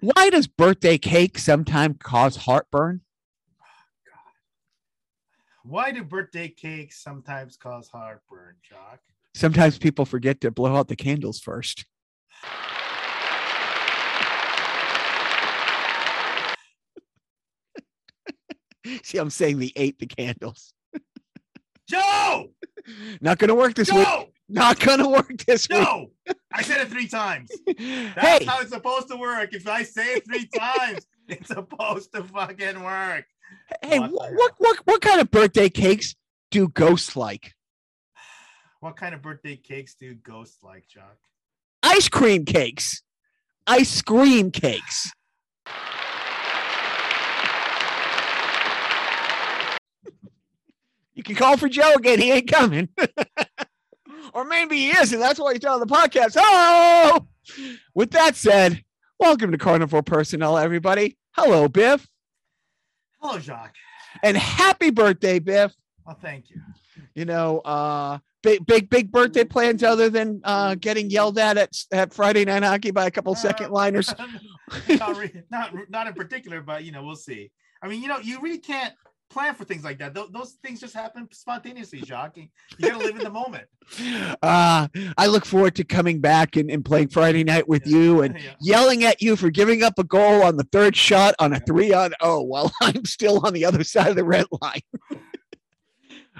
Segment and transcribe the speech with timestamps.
[0.00, 3.02] Why does birthday cake sometimes cause heartburn?
[5.62, 9.00] Why do birthday cakes sometimes cause heartburn, Jock?
[9.34, 11.84] Sometimes people forget to blow out the candles first.
[19.04, 20.72] See, I'm saying they ate the candles.
[21.86, 22.52] Joe!
[23.20, 24.08] Not going to work this week.
[24.52, 25.78] Not to work this week.
[25.78, 26.10] Joe!
[26.52, 27.50] I said it three times.
[27.66, 29.54] That's hey, how it's supposed to work.
[29.54, 33.26] If I say it three times, it's supposed to fucking work.
[33.82, 36.16] hey, what, what what what kind of birthday cakes
[36.50, 37.54] do ghosts like?
[38.80, 41.18] What kind of birthday cakes do ghosts like, Chuck?
[41.82, 43.02] Ice cream cakes.
[43.66, 45.12] Ice cream cakes.
[51.12, 52.18] You can call for Joe again.
[52.18, 52.88] He ain't coming.
[54.34, 56.36] or maybe he is, and that's why he's on the podcast.
[56.38, 57.26] Oh,
[57.94, 58.84] with that said,
[59.18, 61.16] welcome to Carnival Personnel, everybody.
[61.32, 62.06] Hello, Biff,
[63.20, 63.74] Hello, Jacques.
[64.22, 65.72] and happy birthday, Biff.
[66.06, 66.60] Well, thank you.
[67.14, 71.76] You know, uh, big, big, big birthday plans other than uh, getting yelled at at,
[71.92, 74.12] at Friday Night Hockey by a couple second liners.
[74.88, 77.50] not, re- not not in particular, but you know, we'll see.
[77.82, 78.94] I mean, you know, you really can't
[79.30, 80.12] plan for things like that.
[80.12, 82.36] Those, those things just happen spontaneously, Jacques.
[82.36, 82.48] You
[82.80, 83.64] gotta live in the moment.
[84.42, 87.96] Uh, I look forward to coming back and, and playing Friday night with Yeah.
[87.98, 88.50] you and Yeah.
[88.60, 91.92] yelling at you for giving up a goal on the third shot on a three
[91.92, 94.80] on oh while I'm still on the other side of the red line.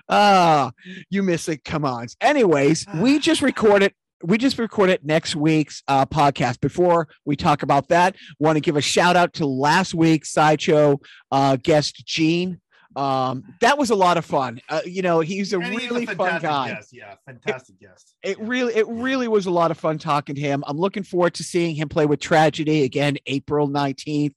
[0.09, 0.73] Ah,
[1.09, 1.65] you miss it.
[1.65, 2.07] Come on.
[2.21, 3.95] Anyways, we just recorded.
[4.23, 6.61] We just recorded next week's uh, podcast.
[6.61, 11.01] Before we talk about that, want to give a shout out to last week's sideshow
[11.33, 12.61] uh, guest Gene.
[12.97, 14.61] Um, that was a lot of fun.
[14.69, 16.71] Uh, you know, he's a And he's really fun guy.
[16.75, 16.91] Guest.
[16.93, 18.15] Yeah, fantastic guest.
[18.25, 18.45] It Yeah.
[18.49, 20.65] really, it really was a lot of fun talking to him.
[20.67, 24.35] I'm looking forward to seeing him play with Tragedy again, April 19th,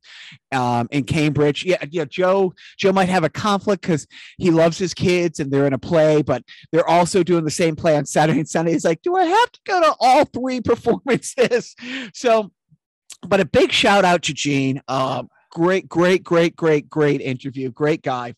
[0.51, 1.65] um, in Cambridge.
[1.65, 2.05] Yeah, yeah.
[2.05, 4.05] Joe, Joe might have a conflict because
[4.37, 7.75] he loves his kids and they're in a play, but they're also doing the same
[7.75, 8.73] play on Saturday and Sunday.
[8.73, 10.61] He's like, do I have to go to all three
[11.03, 11.75] performances?
[12.13, 12.51] So,
[13.27, 14.81] but a big shout out to Gene.
[14.87, 17.71] Um, great, great, great, great, great interview.
[17.71, 18.35] Great guy.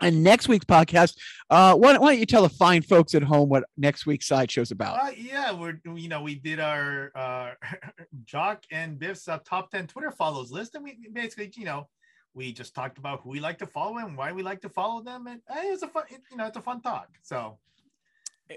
[0.00, 1.16] And next week's podcast,
[1.50, 4.26] uh, why, don't- why don't you tell the fine folks at home what next week's
[4.26, 4.98] sideshow's about?
[5.00, 7.50] Uh, yeah, we're you know we did our uh,
[8.24, 11.88] Jock and Biff's uh, top ten Twitter follows list, and we basically you know
[12.34, 15.02] we just talked about who we like to follow and why we like to follow
[15.02, 17.08] them, and uh, it was a fun it, you know it's a fun talk.
[17.22, 17.58] So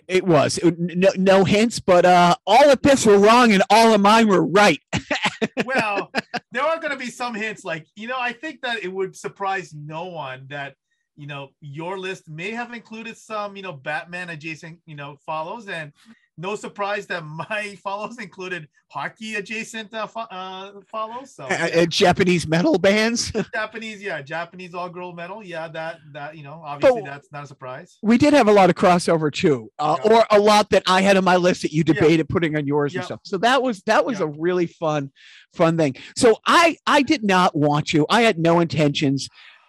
[0.07, 3.93] It was It- no, no hints, but uh, all of Biff's were wrong and all
[3.93, 4.81] of mine were right.
[5.65, 6.11] well,
[6.51, 7.63] there are going to be some hints.
[7.63, 10.75] Like, you know, I think that it would surprise no one that,
[11.17, 15.67] you know, your list may have included some, you know, Batman adjacent, you know, follows.
[15.67, 15.91] And
[16.37, 21.33] no surprise that my follows included hockey adjacent uh, fo- uh, follows.
[21.35, 21.69] So, yeah.
[21.75, 23.31] uh, Japanese metal bands.
[23.53, 25.43] Japanese, yeah, Japanese all girl metal.
[25.43, 27.97] Yeah, that, that, you know, obviously But- that's not a surprise.
[28.03, 30.11] We did have a lot of crossover too, uh, Yeah.
[30.13, 31.93] or a lot that I had on my list that you Yeah.
[31.95, 32.99] debated putting on yours Yeah.
[32.99, 33.19] and stuff.
[33.23, 34.25] So that was that was Yeah.
[34.27, 35.11] a really fun,
[35.53, 35.95] fun thing.
[36.15, 38.05] So I I did not want you.
[38.09, 39.27] I had no intentions.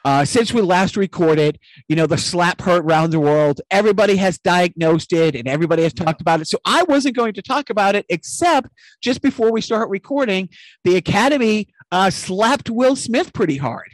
[0.08, 3.60] Uh, since we last recorded, you know, the slap hurt around the world.
[3.70, 6.48] Everybody has diagnosed it and everybody has talked about it.
[6.48, 8.70] So I wasn't going to talk about it, except
[9.02, 10.48] just before we start recording,
[10.82, 13.90] the Academy uh, slapped Will Smith pretty hard.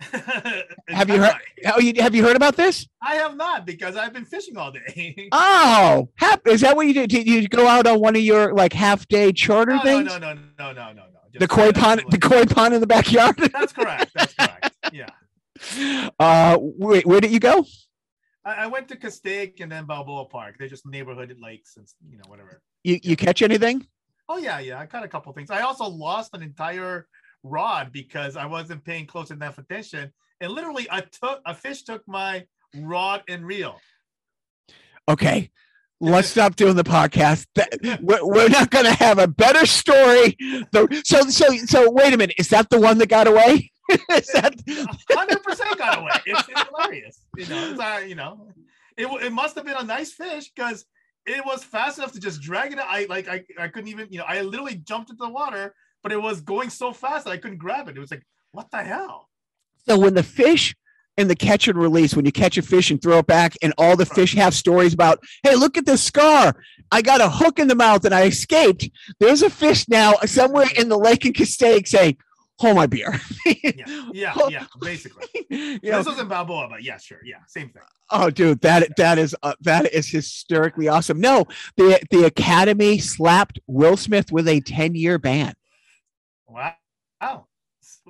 [0.88, 1.36] Have you heard?
[1.66, 2.88] Oh, you, have you heard about this?
[3.00, 5.28] I have not because I've been fishing all day.
[5.30, 6.08] Oh,
[6.46, 7.08] is that what you did?
[7.08, 10.06] Did you go out on one of your like half day charter no, things?
[10.06, 11.11] no, no, no, no, no, no.
[11.38, 13.36] The koi pond, the koi pond in the backyard.
[13.52, 14.12] That's correct.
[14.14, 14.70] That's correct.
[14.92, 15.08] Yeah.
[16.18, 17.64] Uh, wait, where did you go?
[18.44, 20.56] I, I went to Castaic and then Balboa Park.
[20.58, 22.60] They're just neighborhood lakes and you know whatever.
[22.82, 23.86] You you catch anything?
[24.28, 24.80] Oh yeah, yeah.
[24.80, 25.50] I caught a couple things.
[25.50, 27.06] I also lost an entire
[27.44, 30.12] rod because I wasn't paying close enough attention.
[30.40, 33.80] And literally, I took a fish took my rod and reel.
[35.08, 35.50] Okay,
[36.02, 37.46] let's stop doing the podcast.
[38.02, 40.36] We're, we're not going to have a better story.
[40.72, 42.34] So so so wait a minute.
[42.38, 43.70] Is that the one that got away?
[43.90, 44.54] is that?
[45.10, 46.10] Hundred percent got away.
[46.26, 47.20] It's, it's hilarious.
[47.36, 48.48] You know, it's uh, you know,
[48.96, 50.84] it it must have been a nice fish because
[51.24, 52.78] it was fast enough to just drag it.
[52.78, 52.86] out.
[52.88, 56.12] I like I I couldn't even you know I literally jumped into the water, but
[56.12, 57.96] it was going so fast that I couldn't grab it.
[57.96, 59.28] It was like what the hell?
[59.88, 60.74] So when the fish
[61.16, 63.72] in the catch and release, when you catch a fish and throw it back, and
[63.78, 66.54] all the fish have stories about, hey, look at this scar.
[66.90, 68.88] I got a hook in the mouth and I escaped.
[69.20, 72.16] There's a fish now somewhere in the lake in Castaic saying,
[72.58, 73.20] hold my beer.
[73.46, 74.66] Yeah, yeah, yeah.
[74.80, 77.82] Basically, You know, this was in Balboa, but yeah, sure, yeah, same thing.
[78.10, 81.20] oh, dude, that that is uh, that is hysterically awesome.
[81.20, 85.54] No, the the Academy slapped Will Smith with a 10 year ban.
[86.46, 86.74] Wow.
[87.20, 87.46] Wow.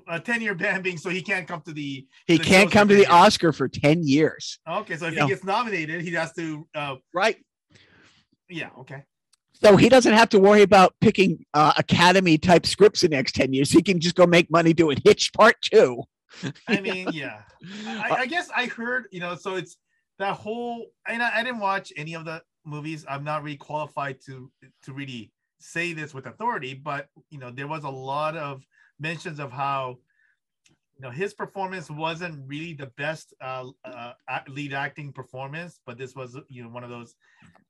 [0.09, 2.07] A 10 year ban being so he can't come to the.
[2.27, 3.11] He the can't come to the years.
[3.13, 4.59] Oscar for 10 years.
[4.69, 5.29] Okay, so if You he know.
[5.29, 6.67] gets nominated, he has to.
[6.75, 7.37] Uh, Right.
[8.49, 8.71] yeah.
[8.81, 9.03] Okay.
[9.55, 13.53] So he doesn't have to worry about picking uh, Academy type scripts the next 10
[13.53, 13.71] years.
[13.71, 16.03] He can just go make money doing Hitch Part 2.
[16.67, 17.43] I mean, yeah.
[17.87, 19.77] I, I guess I heard, you know, so it's
[20.19, 20.87] that whole.
[21.07, 23.05] And I, I didn't watch any of the movies.
[23.09, 24.51] I'm not really qualified to
[24.85, 28.65] to really say this with authority, but you know, there was a lot of
[29.03, 29.99] mentions of how
[30.97, 34.13] you know his performance wasn't really the best uh, uh,
[34.49, 37.15] lead acting performance, but this was you know one of those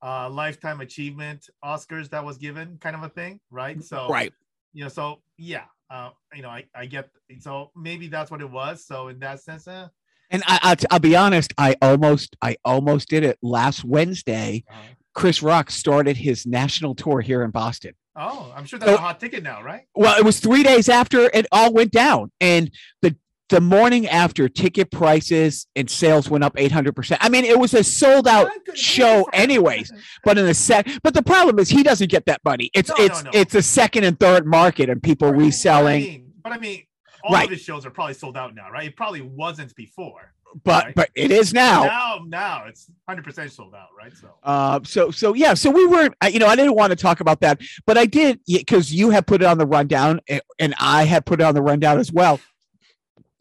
[0.02, 3.82] uh, lifetime achievement Oscars that was given, kind of a thing, right?
[3.82, 4.32] So Right.
[4.72, 7.08] you know, so yeah, uh, you know, I, I get
[7.40, 8.84] so maybe that's what it was.
[8.84, 9.88] So in that sense, uh,
[10.30, 14.64] And I, I'll, I'll be honest, I almost, I almost did it last Wednesday.
[14.70, 14.74] uh,
[15.14, 17.92] Chris Rock started his national tour here in Boston.
[18.16, 19.82] Oh, I'm sure that's So- a hot ticket now, right?
[19.94, 22.70] Well, it was three days after it all went down, and
[23.02, 23.16] the
[23.48, 27.22] the morning after, ticket prices and sales went up eight hundred percent.
[27.22, 29.42] I mean, it was a sold out show, good for him.
[29.42, 29.92] anyways.
[30.24, 32.70] But in the set, but the problem is he doesn't get that money.
[32.72, 33.30] It's No, no, it's no.
[33.34, 36.02] it's a second and third market, and people But I reselling.
[36.02, 36.84] mean, but I mean,
[37.24, 37.44] all Right.
[37.44, 38.86] of his shows are probably sold out now, right?
[38.88, 40.32] It probably wasn't before.
[40.64, 40.94] But right.
[40.94, 41.84] but it is now.
[41.84, 44.14] Now, now it's 100 percent sold out, right?
[44.16, 46.14] So Uh, so so yeah, so we weren't.
[46.30, 49.26] You know, I didn't want to talk about that, but I did because you had
[49.26, 50.20] put it on the rundown,
[50.58, 52.40] and I had put it on the rundown as well.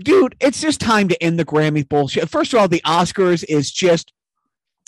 [0.01, 2.29] Dude, it's just time to end the Grammy bullshit.
[2.29, 4.11] First of all, the Oscars is just,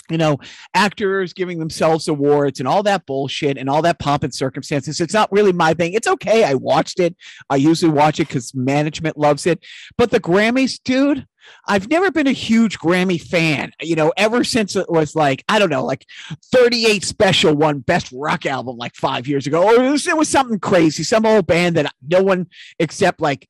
[0.10, 0.40] you know,
[0.74, 5.00] actors giving themselves awards and all that bullshit and all that pomp and circumstances.
[5.00, 5.94] It's not really my thing.
[5.94, 6.44] It's okay.
[6.44, 7.16] I watched it.
[7.50, 9.64] I usually watch it because management loves it.
[9.98, 11.28] But the Grammys, dude,
[11.68, 15.60] I've never been a huge Grammy fan, you know, ever since it was like, I
[15.60, 16.06] don't know, like
[16.52, 19.64] 38 Special won Best Rock Album like five years ago.
[19.64, 22.48] Or it was, it was something crazy, some old band that no one
[22.80, 23.48] except like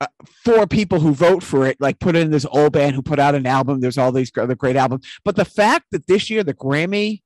[0.00, 0.06] uh,
[0.44, 3.34] four people who vote for it, like put in this old band who put out
[3.34, 3.80] an album.
[3.80, 5.06] There's all these other great albums.
[5.24, 7.22] But the fact that this year the Grammy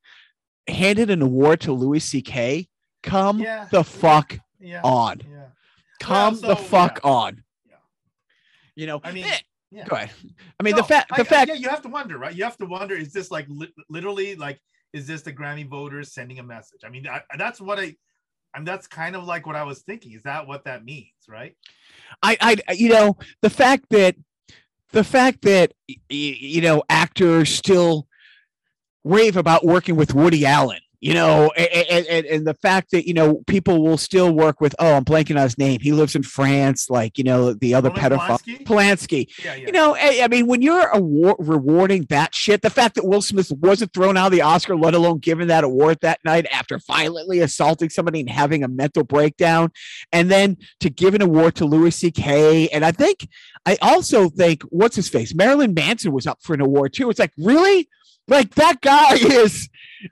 [0.68, 2.68] handed an award to Louis C.K.,
[3.02, 3.68] come Yeah.
[3.70, 5.22] the fuck yeah, on.
[5.30, 5.44] yeah.
[6.00, 7.42] Come so, the fuck on.
[8.74, 9.38] You know, I mean, eh,
[9.70, 9.84] yeah.
[9.86, 10.10] go ahead.
[10.58, 12.34] I mean, No, the fact, the I- fact, yeah, you have to wonder, right?
[12.34, 14.60] You have to wonder: is this like li- literally like
[14.92, 16.80] is this the Grammy voters sending a message?
[16.84, 17.96] I mean, I, that's what I,
[18.54, 20.12] I mean, that's kind of like what I was thinking.
[20.12, 21.54] Is that what that means, right?
[22.22, 22.36] I,
[22.68, 24.16] I, you know, the fact that,
[24.92, 25.72] the fact that,
[26.08, 28.06] you know, actors still
[29.04, 33.14] rave about working with Woody Allen, you know, and, and, and the fact that, you
[33.14, 35.78] know, people will still work with, oh, I'm blanking on his name.
[35.80, 38.64] He lives in France, like, you know, the other Roman pedophile, Polanski?
[38.64, 39.44] Polanski.
[39.44, 39.66] Yeah, yeah.
[39.66, 43.22] You know, I, I mean, when you're award, rewarding that shit, the fact that Will
[43.22, 46.80] Smith wasn't thrown out of the Oscar, let alone given that award that night after
[46.84, 49.70] violently assaulting somebody and having a mental breakdown,
[50.10, 52.66] and then to give an award to Louis C.K.
[52.70, 53.28] And I think,
[53.64, 55.36] I also think, what's his face?
[55.36, 57.10] Marilyn Manson was up for an award too.
[57.10, 57.88] It's like, really?
[58.26, 59.68] Like that guy is,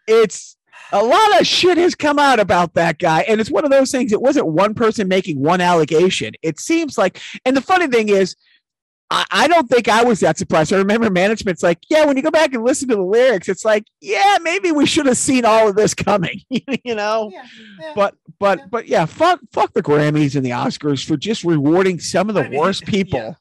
[0.07, 0.54] it's,
[0.93, 3.23] a lot of shit has come out about that guy.
[3.23, 4.13] And it's one of those things.
[4.13, 6.35] It wasn't one person making one allegation.
[6.43, 8.37] It seems like, and the funny thing is,
[9.11, 10.73] I, I don't think I was that surprised.
[10.73, 13.65] I remember management's like, yeah, when you go back and listen to the lyrics, it's
[13.65, 17.31] like, yeah, maybe we should have seen all of this coming, you know?
[17.33, 17.45] Yeah,
[17.81, 17.93] yeah.
[17.95, 18.67] But but Yeah.
[18.71, 22.45] but yeah, fuck fuck the Grammys and the Oscars for just rewarding some of the
[22.45, 23.37] I mean, worst people.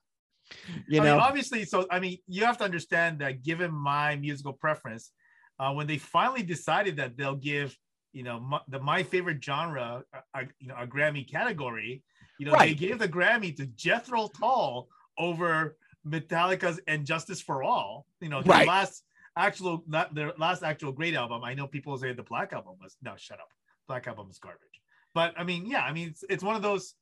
[0.87, 4.15] You I know, mean, obviously, so I mean, you have to understand that given my
[4.17, 5.11] musical preference,
[5.59, 7.77] uh, when they finally decided that they'll give,
[8.11, 12.03] you know, my, the my favorite genre, a, a- you know, a Grammy category,
[12.39, 18.05] you know, they gave the Grammy to Jethro Tull over Metallica's "And Justice for All."
[18.21, 18.67] You know, their Right.
[18.67, 19.03] last
[19.37, 21.43] actual, not their last actual great album.
[21.43, 23.49] I know people say the Black Album was no, shut up,
[23.87, 24.81] Black Album is garbage.
[25.13, 26.95] But I mean, yeah, I mean, it's, it's one of those,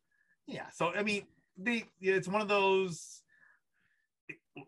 [0.48, 0.68] yeah.
[0.74, 1.24] So I mean,
[1.58, 3.22] they, it's one of those.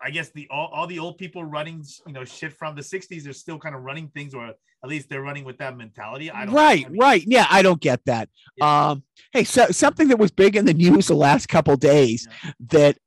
[0.01, 3.27] I guess the all, all the old people running, you know, shit from the '60s
[3.27, 6.29] are still kind of running things, or at least they're running with that mentality.
[6.31, 6.53] I don't.
[6.53, 7.23] right, I mean, right.
[7.25, 8.29] Yeah, I don't get that.
[8.57, 8.89] Yeah.
[8.91, 12.27] Um, hey, so something that was big in the news the last couple days
[12.69, 12.97] that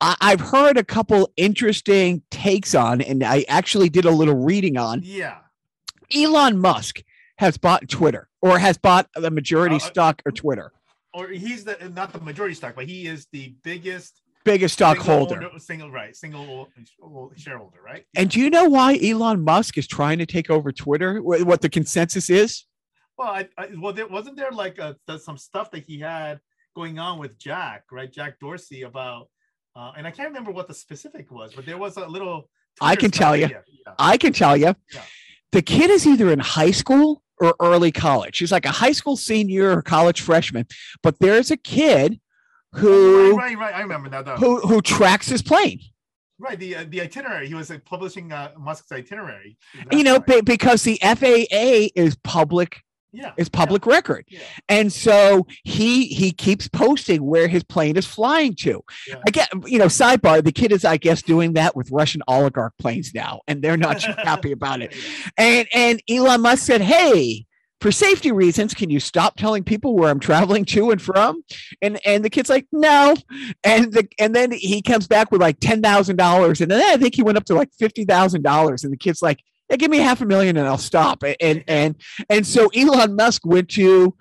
[0.00, 4.76] I, I've heard a couple interesting takes on, and I actually did a little reading
[4.76, 5.00] on.
[5.02, 5.38] Yeah.
[6.14, 7.02] Elon Musk
[7.38, 10.72] has bought Twitter or has bought the majority Uh, stock of Twitter,
[11.12, 15.36] Or he's the not the majority stock, but he is the biggest biggest single stockholder.
[15.36, 16.70] owner- single right, single
[17.36, 18.04] shareholder, right?
[18.16, 21.18] And do you know why Elon Musk is trying to take over Twitter?
[21.22, 22.64] What the consensus is?
[23.18, 26.40] Well, I, I well, there wasn't there like a, some stuff that he had
[26.74, 28.10] going on with Jack, right?
[28.12, 29.28] Jack Dorsey about,
[29.74, 32.48] uh, and I can't remember what the specific was, but there was a little.
[32.80, 33.46] I can tell you.
[33.46, 33.94] yeah, yeah.
[33.98, 35.02] I can tell you, Yeah.
[35.52, 38.36] the kid is either in high school or early college.
[38.36, 40.66] She's like a high school senior or college freshman,
[41.02, 42.20] but there's a kid
[42.76, 43.74] who right, right, right.
[43.74, 44.24] I remember that.
[44.24, 44.36] Though.
[44.36, 45.80] who who tracks his plane.
[46.38, 47.48] Right, the uh, the itinerary.
[47.48, 49.56] He was like, publishing uh, Musk's itinerary.
[49.90, 52.82] you know, be- because the FAA is public
[53.16, 54.26] yeah, is public record.
[54.28, 54.40] Yeah.
[54.68, 58.82] And so he he keeps posting where his plane is flying to.
[59.08, 59.22] Yeah.
[59.26, 63.14] Again, you know, sidebar, the kid is, I guess, doing that with Russian oligarch planes
[63.14, 64.94] now, and they're not too happy about it.
[65.38, 67.46] And and Elon Musk said, Hey,
[67.86, 71.44] for safety reasons, can you stop telling people where I'm traveling to and from?
[71.80, 73.14] And and the kid's like, no.
[73.62, 76.94] And the and then he comes back with like ten thousand dollars, and then eh,
[76.94, 79.38] I think he went up to like fifty thousand dollars, and the kid's like,
[79.70, 81.22] yeah, give me half a million and I'll stop.
[81.22, 84.16] And and and, and so Elon Musk went to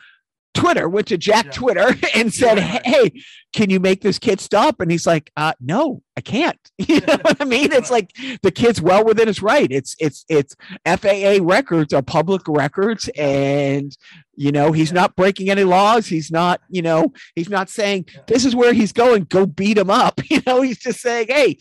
[0.53, 1.51] Twitter, went to Jack Yeah.
[1.51, 2.85] Twitter and said, Yeah, right.
[2.85, 3.23] Hey,
[3.55, 4.81] can you make this kid stop?
[4.81, 6.59] And he's like, uh, no, I can't.
[6.77, 7.71] You know what I mean?
[7.71, 8.11] It's like
[8.43, 9.71] the kid's well within his right.
[9.71, 10.53] It's it's it's
[10.85, 13.95] FAA records are public records, and
[14.35, 14.95] you know he's Yeah.
[15.01, 16.05] not breaking any laws.
[16.05, 18.21] He's not, you know, he's not saying Yeah.
[18.27, 19.23] this is where he's going.
[19.29, 20.19] Go beat him up.
[20.29, 21.57] You know, he's just saying, hey,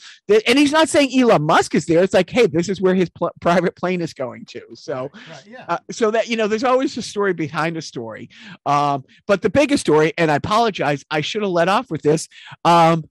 [0.48, 2.02] and he's not saying Elon Musk is there.
[2.02, 4.62] It's like, hey, this is where his pl- private plane is going to.
[4.74, 5.64] So, right, yeah.
[5.68, 8.28] uh, so that you know, there's always a story behind a story.
[8.66, 12.28] Um, but the biggest story, and I apologize, I should have let off with this.
[12.64, 13.04] Um,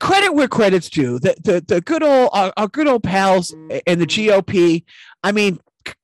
[0.00, 1.18] credit where credit's due.
[1.18, 3.52] The the the good old our, our good old pals
[3.86, 4.84] in the GOP.
[5.22, 5.60] I mean,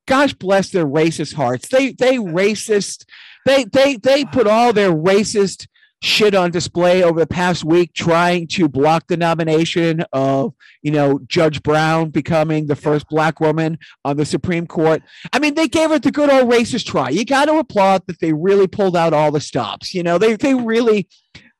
[0.07, 1.69] gosh bless their racist hearts.
[1.69, 3.05] They they racist.
[3.45, 5.67] They they they put all their racist
[6.03, 11.19] shit on display over the past week trying to block the nomination of you know
[11.27, 15.91] judge brown becoming the first black woman on the supreme court i mean they gave
[15.91, 19.15] it the good old racist try you got to applaud that they really pulled out
[19.15, 21.09] all the stops you know they they really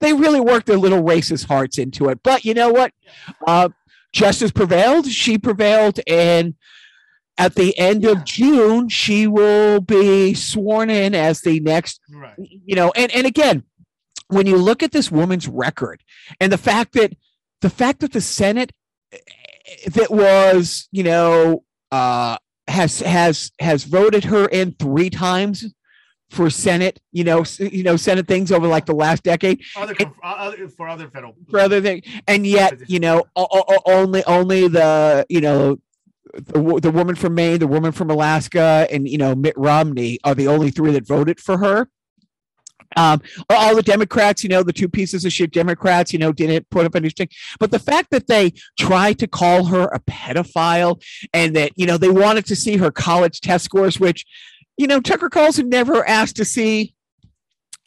[0.01, 2.93] they really worked their little racist hearts into it but you know what
[3.47, 3.69] uh
[4.13, 6.55] justice prevailed she prevailed and
[7.39, 8.11] at the end Yeah.
[8.13, 12.35] of june she will be sworn in as the next right.
[12.39, 13.65] you know and and again
[14.29, 16.03] when you look at this woman's record
[16.41, 17.13] and the fact that
[17.61, 18.73] the fact that the senate
[19.13, 19.19] eh,
[19.93, 21.63] that was you know
[21.93, 22.37] uh
[22.69, 25.73] has has has voted her in three times
[26.31, 30.69] for senate you know you know senate things over like the last decade Other, other
[30.69, 31.37] for other federal.
[31.49, 35.79] for other things, and yet you know only only the you know
[36.35, 40.35] the, the woman from Maine, the woman from Alaska, and you know Mitt Romney are
[40.35, 41.89] the only three that voted for her.
[42.97, 46.71] Um, all the Democrats, you know, the two pieces of shit Democrats, you know, didn't
[46.71, 47.29] put up anything.
[47.59, 51.03] But the fact that they tried to call her a pedophile
[51.35, 54.25] and that, you know, they wanted to see her college test scores, which,
[54.77, 56.95] you know, Tucker Carlson never asked to see,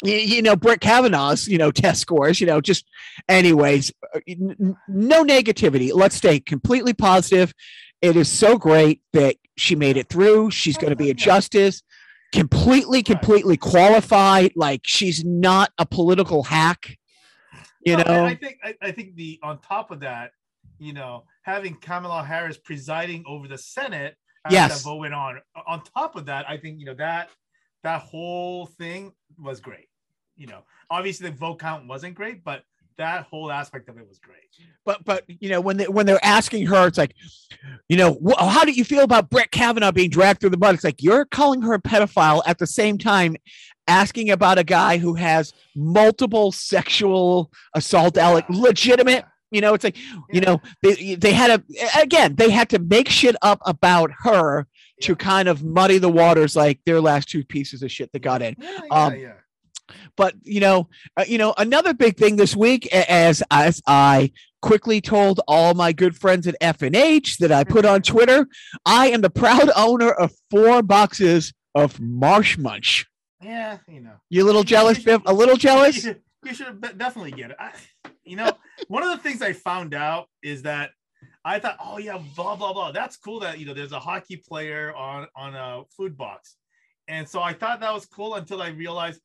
[0.03, 2.86] you know, Brett Kavanaugh's, you know, test scores, you know, just
[3.27, 3.91] anyways,
[4.88, 5.91] no negativity.
[5.93, 7.53] Let's stay completely positive.
[8.01, 10.51] It is so great that she made it through.
[10.51, 11.84] She's going to be a justice,
[12.31, 14.53] completely, completely qualified.
[14.55, 16.98] Like she's not a political hack.
[17.86, 20.31] You No, and know, I think I, I think the on top of that,
[20.79, 24.15] you know, having Kamala Harris presiding over the Senate
[24.50, 24.77] Yes.
[24.77, 25.39] that vote went on.
[25.67, 27.29] On top of that, I think you know that
[27.84, 29.88] that whole thing was great.
[30.36, 32.63] You know, obviously the vote count wasn't great, but
[32.98, 34.50] that whole aspect of it was great.
[34.86, 37.15] but but you know when they when they're asking her, it's like,
[37.88, 40.75] you know, wh- how do you feel about Brett Kavanaugh being dragged through the mud?
[40.75, 43.36] It's like you're calling her a pedophile at the same time.
[43.88, 49.97] Asking about a guy who has multiple sexual assault, alec legitimate you know it's like
[50.31, 51.63] you know they they had a
[51.99, 54.67] again they had to make shit up about her
[55.01, 58.41] to kind of muddy the waters like their last two pieces of shit that got
[58.41, 59.33] in Yeah, yeah, Um, yeah.
[60.15, 64.99] but you know uh, you know another big thing this week as as i quickly
[65.01, 68.45] told all my good friends at f and h that i put on twitter
[68.85, 73.07] i am the proud owner of four boxes of marsh munch
[73.41, 74.15] Yeah, you know.
[74.29, 75.21] you little jealous Biff?
[75.25, 76.05] a little jealous
[76.46, 77.58] you should definitely get it.
[77.60, 77.72] I,
[78.24, 78.51] you know,
[78.88, 80.91] one of the things I found out is that
[81.43, 82.91] I thought, oh yeah, blah blah blah.
[82.91, 86.55] That's cool that you know there's a hockey player on on a food box,
[87.08, 89.22] and so I thought that was cool until I realized,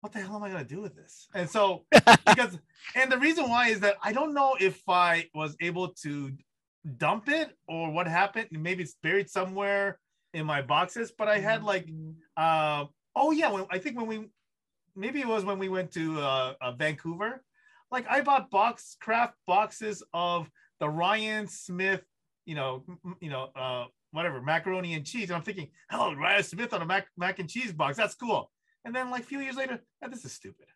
[0.00, 1.28] what the hell am I gonna do with this?
[1.34, 2.58] And so because
[2.94, 6.32] and the reason why is that I don't know if I was able to
[6.96, 8.48] dump it or what happened.
[8.52, 9.98] Maybe it's buried somewhere
[10.34, 11.88] in my boxes, but I had like
[12.36, 14.28] uh, oh yeah, when, I think when we
[14.96, 17.42] maybe it was when we went to uh, uh, Vancouver.
[17.90, 20.50] Like I bought box Kraft boxes of
[20.80, 22.02] the Ryan Smyth,
[22.44, 25.28] you know, m- you know, uh, whatever macaroni and cheese.
[25.30, 27.96] And I'm thinking, oh, Ryan Smyth on a mac mac and cheese box.
[27.96, 28.50] That's cool.
[28.84, 30.66] And then like a few years later, "Ah, this is stupid.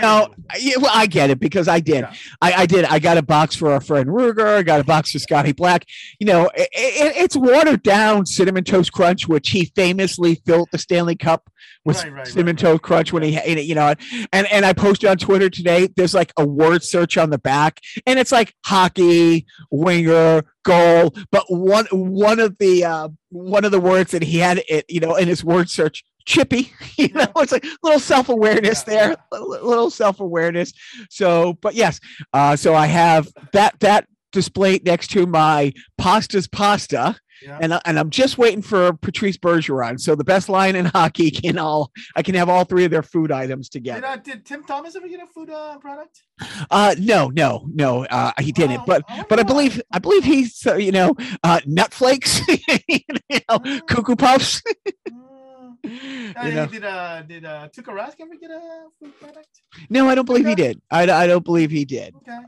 [0.00, 2.02] No, yeah, well, I get it because I did.
[2.02, 2.14] Yeah.
[2.40, 2.84] I, I did.
[2.84, 4.58] I got a box for our friend Ruger.
[4.58, 5.84] I got a box for Scotty Black.
[6.18, 10.78] You know, it, it, it's watered down cinnamon toast crunch, which he famously filled the
[10.78, 11.50] Stanley Cup
[11.84, 12.70] with Right, right, cinnamon right, right.
[12.72, 13.94] toast crunch when he, had it, you know,
[14.32, 15.88] and and I posted on Twitter today.
[15.96, 21.14] There's like a word search on the back, and it's like hockey, winger, goal.
[21.30, 25.00] But one one of the uh, one of the words that he had, it, you
[25.00, 26.04] know, in his word search.
[26.26, 30.72] Chippy, you know, it's like little self awareness Yeah, there, little, little self awareness.
[31.10, 32.00] So, but yes,
[32.32, 37.58] uh, so I have that that displayed next to my pasta's pasta, Yeah.
[37.60, 39.98] and I, and I'm just waiting for Patrice Bergeron.
[39.98, 43.02] So the best line in hockey can all I can have all three of their
[43.02, 44.06] food items Did, together.
[44.06, 46.22] uh, did Tim Thomas ever get a food uh, product?
[46.70, 48.78] Uh, no, no, no, uh, he didn't.
[48.78, 49.46] Wow, But wonder but I why.
[49.48, 52.40] believe I believe he's uh, you know uh, nut flakes,
[52.88, 53.00] you
[53.48, 53.58] know,
[53.88, 54.62] cuckoo puffs.
[56.44, 56.66] You know.
[56.66, 59.48] Did uh did uh Tuukka Rask ever get a food product?
[59.88, 60.80] No, I don't believe he did.
[60.90, 62.14] I, I don't believe he did.
[62.16, 62.38] Okay.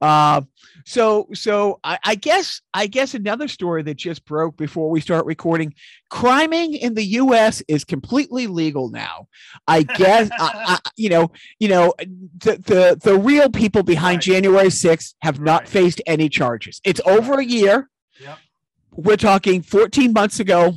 [0.00, 0.42] Uh,
[0.84, 5.24] so so I, I guess I guess another story that just broke before we start
[5.26, 5.74] recording:
[6.10, 7.62] criming in the U.S.
[7.68, 9.28] is completely legal now.
[9.66, 14.20] I guess I, I, you know you know the the the real people behind Right.
[14.22, 16.80] January 6th have not faced any charges.
[16.84, 17.88] It's over a year.
[18.20, 18.38] Yep.
[18.94, 20.74] We're talking 14 months ago.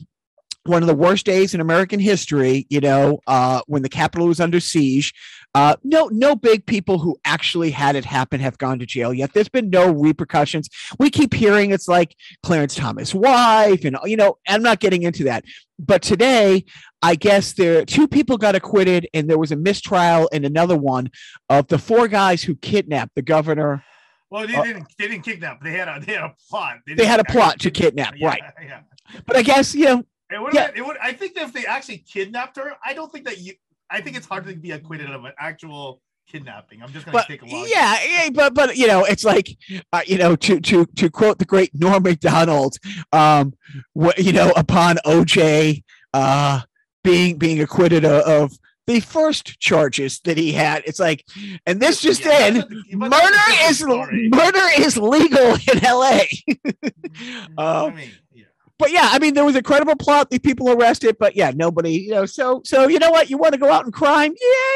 [0.66, 4.40] One of the worst days in American history, you know, uh, when the Capitol was
[4.40, 5.14] under siege.
[5.54, 9.32] Uh, no, no big people who actually had it happen have gone to jail yet.
[9.32, 10.68] There's been no repercussions.
[11.00, 15.24] We keep hearing it's like Clarence Thomas' wife, and you know, I'm not getting into
[15.26, 15.46] that.
[15.78, 16.66] But today,
[17.02, 21.12] I guess there two people got acquitted, and there was a mistrial in another one
[21.48, 23.84] of the four guys who kidnapped the governor.
[24.32, 24.88] Well, they Uh, didn't.
[24.98, 25.62] They didn't kidnap.
[25.64, 26.04] They had a.
[26.04, 26.78] They had a plot.
[26.88, 28.42] They had a plot to kidnap, Yeah, right?
[28.62, 28.80] Yeah.
[29.28, 30.54] But I guess you know, It would.
[30.54, 30.72] Yeah.
[30.76, 30.98] It would.
[31.02, 33.54] I think if they actually kidnapped her, I don't think that you.
[33.90, 36.82] I think it's hard to be acquitted of an actual kidnapping.
[36.82, 37.68] I'm just gonna take a long.
[37.70, 39.56] yeah, yeah, but but you know, it's like
[39.94, 42.78] uh, you know, to to to quote the great Norm Macdonald,
[43.12, 43.54] um,
[43.94, 45.84] what you know, upon OJ
[46.14, 46.62] uh
[47.04, 51.26] being being acquitted of, of the first charges that he had, it's like,
[51.66, 54.30] and this just Yeah, in, that's a- but that's a murder is story.
[54.30, 56.28] murder is legal in L.A.
[57.58, 58.45] I um, mean, yeah.
[58.78, 60.30] But yeah, I mean, there was a credible plot.
[60.30, 62.26] The people arrested, but yeah, nobody, you know.
[62.26, 63.30] So, so you know what?
[63.30, 64.34] You want to go out and crime?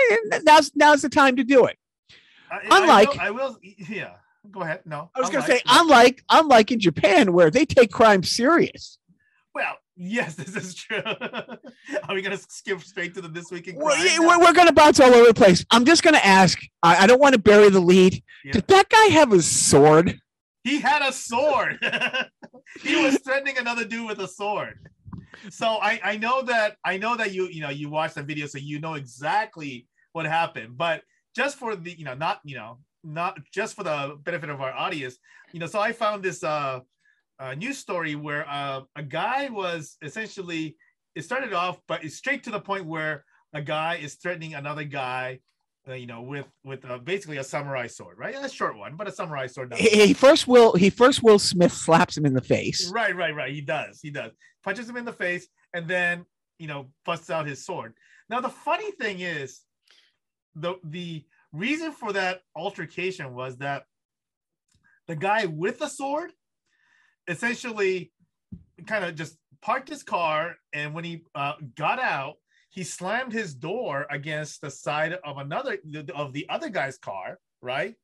[0.09, 1.77] Yeah, now's now's the time to do it.
[2.51, 3.57] I- Unlike- I will, I will.
[3.61, 4.11] Yeah.
[4.51, 4.81] Go ahead.
[4.85, 5.11] No.
[5.15, 8.97] I was going to say, unlike unlike in Japan, where they take crime serious.
[9.53, 11.01] Well, yes, this is true.
[11.05, 14.05] Are we gonna skip straight to the this week in Well, crime?
[14.07, 15.65] yeah, we're, we're going to bounce all over the place.
[15.71, 16.57] I'm just going to ask.
[16.81, 18.23] I, I don't want to bury the lead.
[18.45, 18.53] Yeah.
[18.53, 20.19] Did that guy have a sword?
[20.63, 21.79] He had a sword.
[22.81, 24.89] he was threatening another dude with a sword.
[25.49, 28.45] So I, I know that I know that you you know you watched the video,
[28.47, 30.77] so you know exactly what happened.
[30.77, 31.03] But
[31.35, 34.73] just for the you know not you know not just for the benefit of our
[34.73, 35.17] audience,
[35.53, 35.67] you know.
[35.67, 36.81] So I found this uh,
[37.39, 40.75] uh news story where uh, a guy was essentially
[41.15, 44.83] it started off, but it's straight to the point where a guy is threatening another
[44.83, 45.39] guy.
[45.87, 48.35] Uh, you know, with with uh, basically a samurai sword, right?
[48.35, 49.73] A short one, but a samurai sword.
[49.75, 52.91] He, he first will he first Will Smith slaps him in the face.
[52.91, 53.51] Right, right, right.
[53.51, 53.99] He does.
[54.01, 54.31] He does.
[54.63, 56.25] Punches him in the face and then,
[56.57, 57.93] you know, busts out his sword.
[58.29, 59.61] Now the funny thing is
[60.55, 63.85] the the reason for that altercation was that
[65.07, 66.31] the guy with the sword
[67.27, 68.11] essentially
[68.85, 72.35] kind of just parked his car and when he uh, got out
[72.69, 75.77] he slammed his door against the side of another
[76.15, 77.95] of the other guy's car right?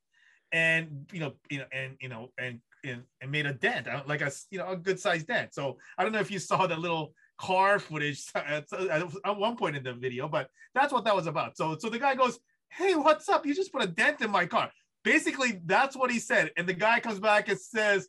[0.51, 4.03] And you know you know and you know and and, and made a dent uh,
[4.05, 5.53] like a you know a good sized dent.
[5.53, 9.75] So i don't know if you saw the little car footage at, at one point
[9.75, 11.57] in the video but that's what that was about.
[11.57, 13.45] So so the guy goes hey what's up?
[13.45, 14.71] You just put a dent in my car.
[15.03, 16.51] Basically that's what he said.
[16.57, 18.07] And the guy comes back and says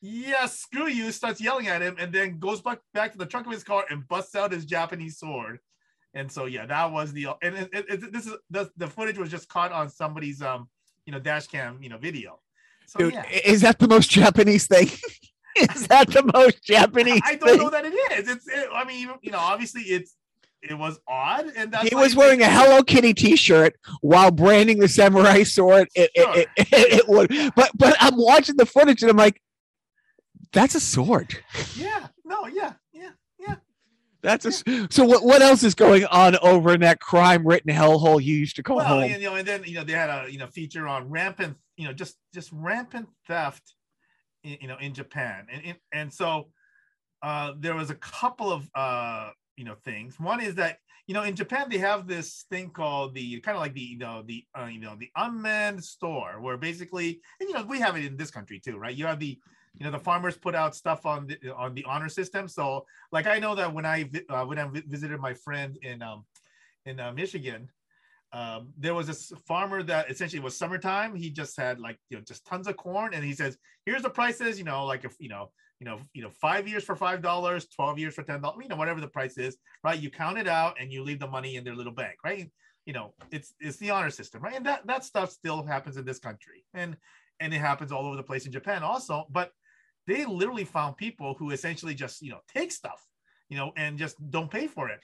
[0.00, 3.46] yeah screw you starts yelling at him and then goes back back to the trunk
[3.46, 5.58] of his car and busts out his japanese sword
[6.14, 9.30] and so yeah that was the and it, it, this is the, the footage was
[9.30, 10.68] just caught on somebody's um
[11.06, 12.38] you know dash cam you know video
[12.86, 14.88] so Dude, yeah is that the most Japanese thing?
[15.56, 17.58] is that the most Japanese I don't thing?
[17.58, 18.28] know that it is.
[18.28, 18.48] It's.
[18.48, 20.14] It, I mean, you know, obviously it's.
[20.62, 25.42] It was odd, and he was wearing a Hello Kitty T-shirt while branding the samurai
[25.42, 25.88] sword.
[25.94, 26.36] It, Sure.
[26.36, 29.40] it, it, it would, but but I'm watching the footage and I'm like,
[30.52, 31.36] that's a sword.
[31.76, 32.06] Yeah.
[32.24, 32.46] No.
[32.46, 32.72] Yeah.
[34.22, 34.52] That's a.
[34.90, 38.62] So what what else is going on over in that crime-written hellhole you used to
[38.62, 39.10] call Well, home?
[39.10, 41.86] you know, and then you know they had a you know feature on rampant, you
[41.86, 43.74] know, just just rampant theft,
[44.42, 46.48] in, you know, in Japan, and and, and so
[47.22, 50.18] uh, there was a couple of uh, you know things.
[50.18, 53.60] One is that you know in Japan they have this thing called the kind of
[53.60, 57.54] like the you know the uh, you know the unmanned store where basically and you
[57.54, 58.96] know we have it in this country too, right?
[58.96, 59.38] You have the
[59.78, 62.48] you know the farmers put out stuff on the on the honor system.
[62.48, 66.24] So like I know that when I uh, when I visited my friend in um
[66.84, 67.68] in uh, Michigan,
[68.32, 71.14] um, there was this farmer that essentially was summertime.
[71.14, 74.10] He just had like you know just tons of corn, and he says, "Here's the
[74.10, 74.58] prices.
[74.58, 77.68] You know, like if you know." You know, you know, five years for five dollars,
[77.68, 79.96] twelve years for ten dollars, you know, whatever the price is, right?
[79.96, 82.50] You count it out and you leave the money in their little bank, right?
[82.84, 84.56] You know, it's it's the honor system, right?
[84.56, 86.96] And that that stuff still happens in this country, and
[87.38, 89.26] and it happens all over the place in Japan also.
[89.30, 89.52] But
[90.08, 93.06] they literally found people who essentially just you know take stuff,
[93.48, 94.98] you know, and just don't pay for it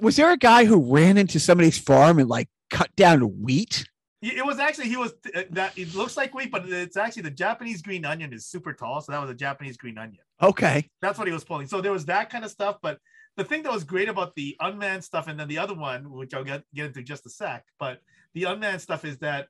[0.00, 3.88] was there a guy who ran into somebody's farm and like cut down wheat?
[4.20, 7.30] It was actually he was uh, that it looks like wheat, but it's actually the
[7.30, 10.22] Japanese green onion is super tall, so that was a Japanese green onion.
[10.42, 11.68] Okay, that's what he was pulling.
[11.68, 12.98] So there was that kind of stuff, but
[13.36, 16.34] the thing that was great about the unmanned stuff, and then the other one, which
[16.34, 18.00] I'll get get into just a sec, but
[18.34, 19.46] the unmanned stuff is that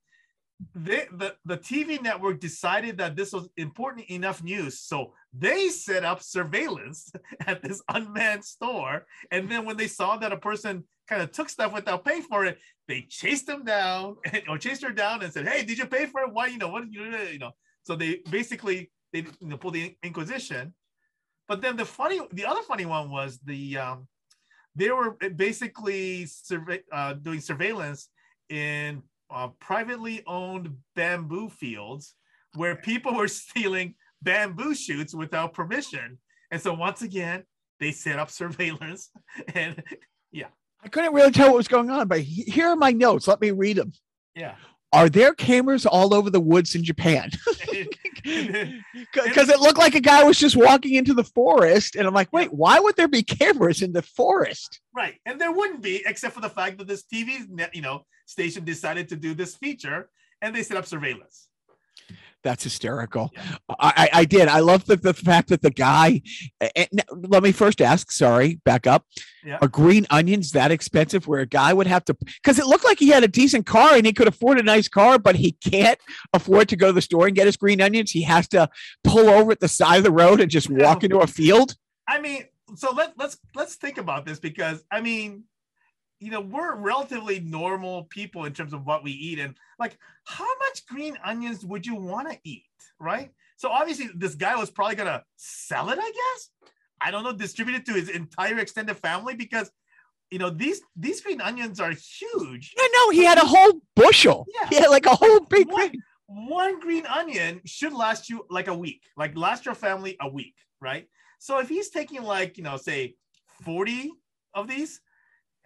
[0.75, 4.81] they, the, the TV network decided that this was important enough news.
[4.81, 7.13] So they set up surveillance
[7.47, 9.07] at this unmanned store.
[9.31, 12.45] And then when they saw that a person kind of took stuff without paying for
[12.45, 14.17] it, they chased them down
[14.49, 16.33] or chased her down and said, Hey, did you pay for it?
[16.33, 17.05] Why, you know, what did you?
[17.05, 17.53] You know,
[17.85, 20.75] so they basically, they you know, pulled the Inquisition.
[21.47, 24.09] But then the funny, the other funny one was the, um,
[24.75, 28.09] they were basically survey, uh, doing surveillance
[28.49, 32.15] in uh, privately owned bamboo fields
[32.55, 36.19] where people were stealing bamboo shoots without permission.
[36.51, 37.45] And so once again,
[37.81, 39.11] they set up surveillance
[39.55, 39.83] and
[40.33, 40.49] yeah.
[40.83, 43.27] I couldn't really tell what was going on, but here are my notes.
[43.27, 43.93] Let me read them.
[44.35, 44.55] Yeah.
[44.93, 47.31] Are there cameras all over the woods in Japan?
[49.13, 52.33] Because it looked like a guy was just walking into the forest, and I'm like,
[52.33, 54.81] wait, why would there be cameras in the forest?
[54.95, 58.65] Right, and there wouldn't be, except for the fact that this TV, you know, station
[58.65, 60.09] decided to do this feature,
[60.43, 61.48] and they set up surveillance.
[62.45, 63.31] That's hysterical.
[63.35, 63.57] Yeah.
[63.81, 64.49] I, I did.
[64.49, 66.23] I love the, the fact that the guy.
[66.77, 68.13] And let me first ask.
[68.13, 69.05] Sorry, back up.
[69.45, 69.59] Yeah.
[69.61, 71.27] Are green onions that expensive?
[71.27, 73.95] Where a guy would have to because it looked like he had a decent car
[73.95, 75.99] and he could afford a nice car, but he can't
[76.33, 78.11] afford to go to the store and get his green onions.
[78.13, 78.69] He has to
[79.03, 81.75] pull over at the side of the road and just walk into a field.
[82.07, 82.45] I mean,
[82.77, 85.45] so let let's let's think about this because I mean,
[86.21, 89.39] you know we're relatively normal people in terms of what we eat.
[89.39, 92.65] And like how much green onions would you want to eat
[93.01, 93.31] right?
[93.57, 96.71] So obviously this guy was probably going to sell it i guess?
[97.01, 99.71] I don't know distribute it to his entire extended family because
[100.31, 102.75] you know these these green onions are huge.
[102.77, 104.47] Yeah no he had a whole bushel.
[104.55, 105.93] Yeah, yeah like a whole big one,
[106.27, 110.55] one green onion should last you like a week like last your family a week
[110.81, 111.07] right?
[111.39, 113.15] So if he's taking like you know say
[113.63, 114.13] 40
[114.55, 115.01] of these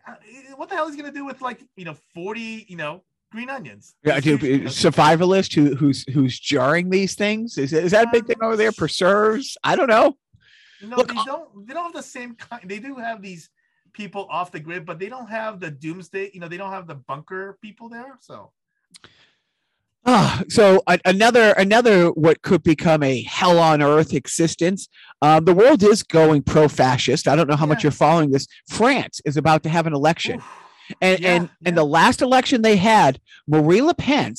[0.06, 0.14] Uh,
[0.56, 3.50] what the hell is he gonna do with like you know 40 you know green
[3.50, 3.94] onions?
[4.04, 7.58] Yeah do survivalist who who's who's jarring these things?
[7.58, 8.72] Is, is that a big thing over there?
[8.72, 9.56] Preserves?
[9.62, 10.16] I don't know.
[10.82, 13.48] No Look, they uh, don't they don't have the same kind they do have these
[13.92, 16.86] people off the grid but they don't have the doomsday you know they don't have
[16.86, 18.50] the bunker people there so
[20.04, 24.88] Ah, so another another what could become a hell on earth existence.
[25.20, 27.28] Um, the world is going pro-fascist.
[27.28, 27.74] I don't know how yeah.
[27.74, 28.48] much you're following this.
[28.68, 30.96] France is about to have an election, Oof.
[31.00, 31.68] and yeah, and yeah.
[31.68, 34.34] and the last election they had, Marie Le Pen,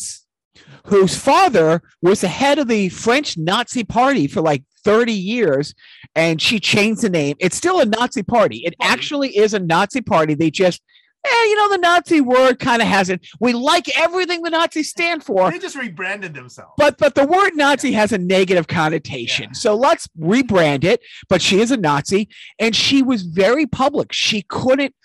[0.87, 5.73] whose father was the head of the French Nazi Party for like 30 years,
[6.13, 7.37] and she changed the name.
[7.39, 8.57] It's still a Nazi party.
[8.65, 10.33] It actually is a Nazi party.
[10.33, 10.81] They just
[11.25, 13.25] eh, you know, the Nazi word kind of has it.
[13.39, 15.51] We like everything the Nazis stand for.
[15.51, 16.73] They just rebranded themselves.
[16.77, 19.45] But but the word Nazi has a negative connotation.
[19.45, 19.53] Yeah.
[19.53, 21.01] So let's rebrand it.
[21.29, 24.11] But she is a Nazi, and she was very public.
[24.13, 24.95] She couldn't.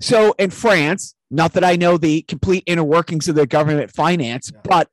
[0.00, 4.50] So in France, not that I know the complete inner workings of the government finance,
[4.52, 4.60] yeah.
[4.64, 4.90] but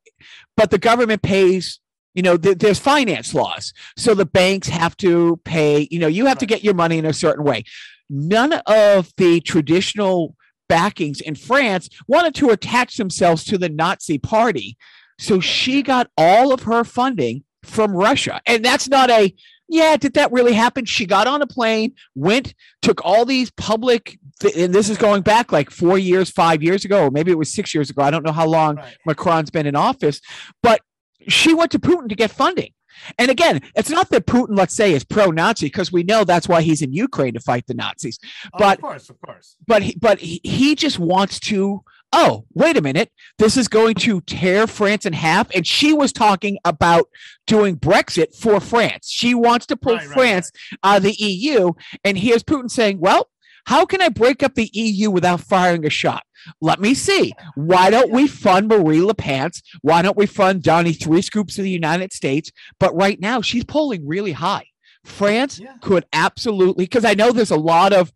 [0.55, 1.79] but the government pays
[2.13, 6.25] you know th- there's finance laws so the banks have to pay you know you
[6.25, 6.39] have right.
[6.39, 7.63] to get your money in a certain way
[8.09, 10.35] none of the traditional
[10.67, 14.77] backings in France wanted to attach themselves to the Nazi party.
[15.19, 18.41] So she got all of her funding from Russia.
[18.45, 19.33] And that's not a,
[19.67, 20.85] yeah, did that really happen?
[20.85, 24.19] She got on a plane, went, took all these public,
[24.55, 27.51] and this is going back like four years, five years ago, or maybe it was
[27.51, 28.03] six years ago.
[28.03, 28.97] I don't know how long right.
[29.05, 30.21] Macron's been in office,
[30.61, 30.81] but
[31.27, 32.71] she went to Putin to get funding.
[33.17, 36.61] And again, it's not that Putin, let's say, is pro-Nazi because we know that's why
[36.61, 38.19] he's in Ukraine to fight the Nazis.
[38.45, 39.55] Oh, but of course, of course.
[39.65, 41.83] But he, but he, he just wants to.
[42.13, 43.11] Oh, wait a minute!
[43.39, 45.53] This is going to tear France in half.
[45.53, 47.09] And she was talking about
[47.45, 49.09] doing Brexit for France.
[49.09, 50.91] She wants to pull right, France right, right.
[50.91, 51.73] out of the EU.
[52.05, 53.27] And here's Putin saying, "Well,
[53.65, 56.23] How can I break up the EU without firing a shot?
[56.61, 57.33] Let me see.
[57.55, 59.61] Why don't we fund Marie LePence?
[59.81, 62.51] Why don't we fund Donnie Three Scoops of the United States?
[62.79, 64.67] But right now, she's polling really high.
[65.03, 65.73] France Yeah.
[65.81, 68.11] could absolutely, because I know there's a lot of.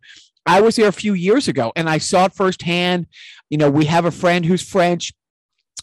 [0.46, 3.06] I was there a few years ago and I saw it firsthand.
[3.50, 5.12] You know, we have a friend who's French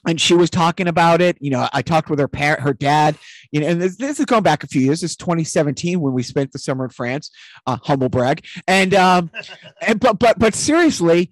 [0.08, 1.38] and she was talking about it.
[1.40, 3.18] You know, I talked with her parent, her dad,
[3.52, 5.04] you know, and this, this is going back a few years.
[5.04, 7.32] Is 2017 when we spent the summer in France,
[7.66, 8.46] uh, humble brag.
[8.68, 9.32] And, um,
[9.82, 11.32] and, but, but, but seriously,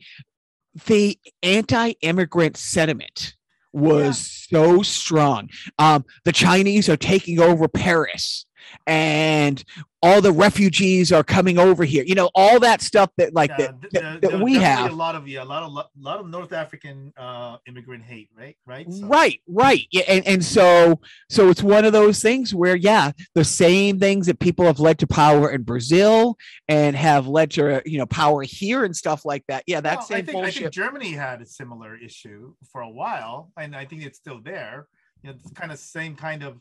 [0.88, 3.36] the anti-immigrant sentiment
[3.72, 5.50] was so strong.
[5.78, 8.46] Um, the Chinese are taking over Paris
[8.88, 9.64] and
[10.06, 12.04] all the refugees are coming over here.
[12.06, 14.92] You know, all that stuff that like that, that, that we have.
[14.92, 18.30] a lot of yeah, a lot of lo- lot of North African uh, immigrant hate,
[18.38, 18.56] right?
[18.68, 18.86] Right.
[18.92, 19.88] So- Right, right.
[19.92, 24.28] Yeah, and, and so so it's one of those things where yeah, the same things
[24.28, 26.38] that people have led to power in Brazil
[26.68, 29.64] and have led to you know power here and stuff like that.
[29.66, 32.90] Yeah, that Well, same I think, I think Germany had a similar issue for a
[32.90, 34.88] while, and I think it's still there.
[35.24, 36.58] You know, it's kind of same kind of,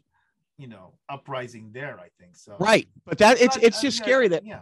[0.58, 1.98] you know, uprising there.
[1.98, 2.56] I think so.
[2.58, 2.88] right.
[3.04, 4.60] But that it's But, it's just scary that Yeah.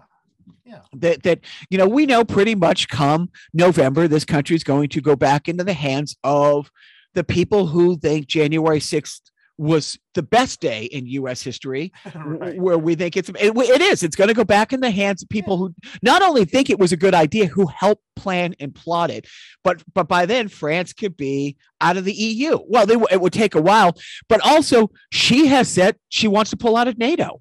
[0.65, 0.81] Yeah.
[0.95, 5.01] that that you know we know pretty much come November this country is going to
[5.01, 6.71] go back into the hands of
[7.15, 9.21] the people who think January 6th
[9.63, 12.61] was the best day in US history right.
[12.61, 15.23] where we think it's it, it is it's going to go back in the hands
[15.23, 18.75] of people who not only think it was a good idea who helped plan and
[18.75, 19.27] plot it
[19.63, 23.33] but but by then France could be out of the EU well they, it would
[23.33, 23.97] take a while
[24.29, 27.41] but also she has said she wants to pull out of NATO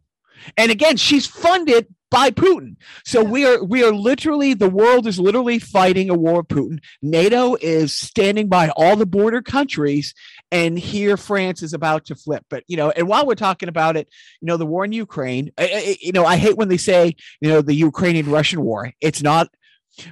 [0.58, 5.18] and again she's funded by Putin so we are we are literally the world is
[5.20, 10.14] literally fighting a war with Putin NATO is standing by all the border countries
[10.52, 12.46] and here France is about to flip.
[12.50, 14.10] But you know, and while we're talking about it,
[14.42, 17.16] you know, the war in Ukraine, I, I- you know, I hate when they say,
[17.40, 18.92] you know, the Ukrainian-Russian war.
[19.00, 19.48] It's not,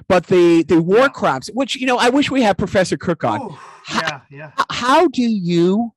[0.08, 3.42] but the the war crimes, which you know, I wish we had Professor Cook on.
[3.42, 3.58] Ooh,
[3.92, 4.20] yeah.
[4.30, 4.50] Yeah.
[4.58, 5.92] H- How do you?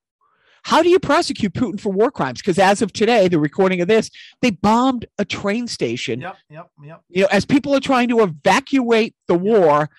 [0.64, 2.42] How do you prosecute Putin for war crimes?
[2.42, 4.10] Because as of today, the recording of this,
[4.42, 6.22] they bombed a train station.
[6.22, 6.38] Yep.
[6.50, 6.70] Yep.
[6.84, 7.02] Yep.
[7.10, 9.90] You know, as people are trying to evacuate the war,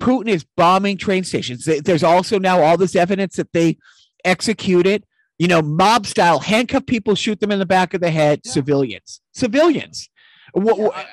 [0.00, 1.64] Putin is bombing train stations.
[1.64, 3.78] There's also now all this evidence that they
[4.24, 5.04] executed,
[5.38, 8.52] you know, mob style, handcuff people, shoot them in the back of the head, Yeah.
[8.52, 10.08] civilians, civilians.
[10.54, 11.04] Yeah,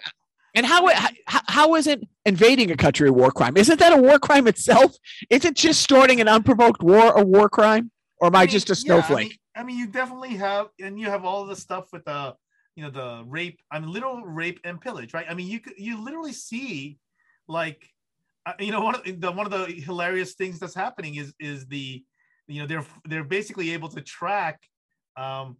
[0.56, 0.88] and how,
[1.25, 3.58] how how isn't invading a country a war crime?
[3.58, 4.95] Isn't that a war crime itself?
[5.32, 7.89] Isn't just starting an unprovoked war a war crime?
[8.23, 9.27] Or am I, mean, just a yeah, I snowflake?
[9.29, 12.33] mean- I mean, you definitely have, and you have all the stuff with the,
[12.77, 13.59] you know, the rape.
[13.69, 15.25] I mean, literal rape and pillage, right?
[15.29, 16.99] I mean, you could, you literally see,
[17.49, 17.86] like,
[18.45, 21.67] uh, you know, one of the one of the hilarious things that's happening is is
[21.67, 22.01] the,
[22.47, 24.62] you know, they're they're basically able to track,
[25.17, 25.57] um,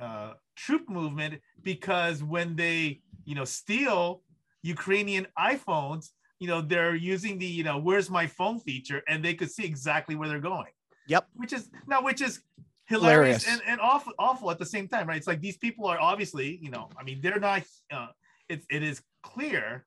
[0.00, 4.22] uh, troop movement because when they, you know, steal
[4.62, 6.08] Ukrainian iPhones,
[6.40, 9.64] you know, they're using the, you know, where's my phone feature, and they could see
[9.64, 10.72] exactly where they're going
[11.08, 11.28] Yep.
[11.34, 12.40] which is now which is
[12.86, 13.48] hilarious, Hilarious.
[13.48, 16.58] and, and awful awful at the same time right it's like these people are obviously
[16.62, 17.62] you know i mean they're not
[17.92, 18.08] uh,
[18.48, 19.86] it's it is clear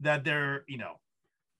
[0.00, 1.00] that they're you know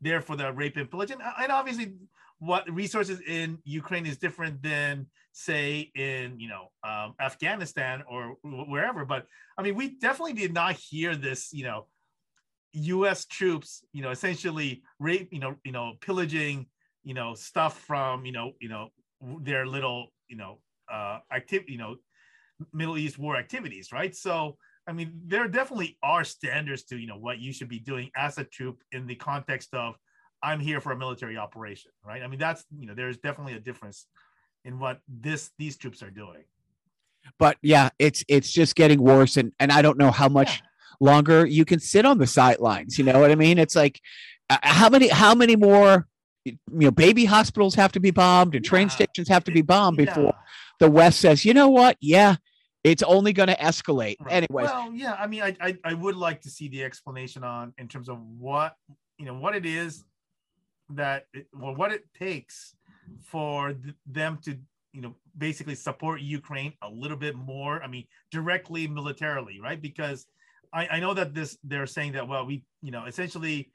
[0.00, 1.94] there for the rape and pillage and, and obviously
[2.38, 9.04] what resources in ukraine is different than say in you know um, afghanistan or wherever
[9.04, 9.26] but
[9.58, 11.86] i mean we definitely did not hear this you know
[12.74, 16.66] us troops you know essentially rape you know you know pillaging
[17.06, 18.88] you know stuff from you know you know
[19.40, 20.58] their little you know
[20.92, 21.96] uh activity you know
[22.72, 27.16] middle east war activities right so i mean there definitely are standards to you know
[27.18, 29.94] what you should be doing as a troop in the context of
[30.42, 33.60] i'm here for a military operation right i mean that's you know there's definitely a
[33.60, 34.06] difference
[34.64, 36.44] in what this these troops are doing
[37.38, 40.66] but yeah, it's it's just getting worse, and and I don't know how much Yeah.
[41.00, 42.98] longer you can sit on the sidelines.
[42.98, 43.58] You know what I mean?
[43.58, 44.00] It's like
[44.48, 46.06] uh, how many how many more
[46.46, 48.94] you know baby hospitals have to be bombed and train Yeah.
[48.94, 50.42] stations have to be bombed before Yeah.
[50.80, 51.96] the West says, you know what?
[52.00, 52.36] Yeah,
[52.84, 54.16] it's only going to escalate.
[54.20, 54.34] Right.
[54.34, 57.74] Anyways, Well, yeah, I mean, I, I I would like to see the explanation on
[57.78, 58.76] in terms of what
[59.18, 60.04] you know what it is
[60.90, 62.74] that it, well what it takes
[63.30, 64.50] for th- them to
[64.92, 67.82] you know basically support Ukraine a little bit more.
[67.82, 69.80] I mean, directly militarily, right?
[69.80, 70.26] Because
[70.72, 73.70] I, I know that this they're saying that well we you know essentially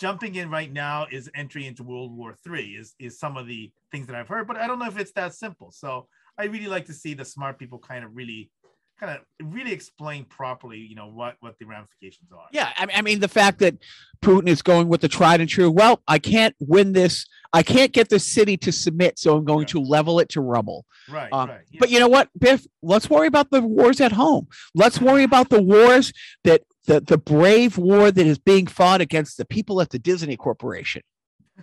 [0.00, 3.70] jumping in right now is entry into World War III is is some of the
[3.92, 5.70] things that I've heard, but I don't know if it's that simple.
[5.72, 6.08] So
[6.38, 8.50] I really like to see the smart people kind of really
[8.98, 12.46] kind of really explain properly, you know, what what the ramifications are.
[12.52, 13.76] yeah, I, I mean the fact that
[14.22, 15.70] Putin is going with the tried and true.
[15.70, 17.26] Well, I can't win this.
[17.52, 19.72] I can't get the city to submit, so I'm going Yeah.
[19.72, 20.84] to level it to rubble.
[21.08, 21.60] Right, Um, right.
[21.70, 21.78] yeah.
[21.80, 22.64] But you know what, Biff?
[22.82, 24.46] Let's worry about the wars at home.
[24.74, 26.12] Let's worry about the wars
[26.44, 30.36] that the the brave war that is being fought against the people at the Disney
[30.36, 31.02] Corporation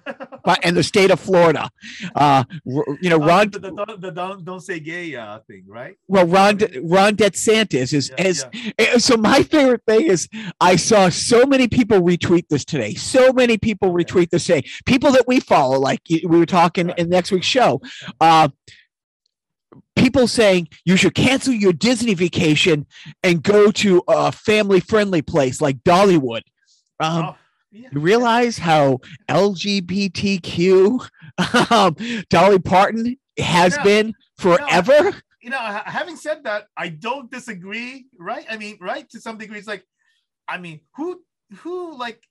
[0.64, 1.70] and the state of Florida.
[2.16, 3.50] Uh, you know, Oh, Ron.
[3.50, 5.96] the, the, the don't, don't say gay uh, thing, right?
[6.08, 8.46] Well, Ron Ron DeSantis is Yeah, is
[8.78, 9.18] eh, so.
[9.18, 10.30] My favorite thing is
[10.62, 12.94] I saw so many people retweet this today.
[12.94, 14.70] So many people retweet this today.
[14.86, 17.00] People that we follow, like we were talking Right.
[17.00, 17.82] in next week's show.
[18.22, 18.50] Uh,
[19.96, 22.86] people saying you should cancel your Disney vacation
[23.24, 26.42] and go to a family friendly place like Dollywood.
[27.00, 27.36] Um, Oh,
[27.72, 27.90] yeah.
[27.92, 31.08] you realize how LGBTQ
[31.72, 31.96] um,
[32.30, 35.12] Dolly Parton has been forever?
[35.42, 38.46] you know, ha- having said that, I don't disagree, right?
[38.50, 39.86] I mean, right to some degree, it's like,
[40.48, 41.22] I mean, who,
[41.60, 42.22] who, like,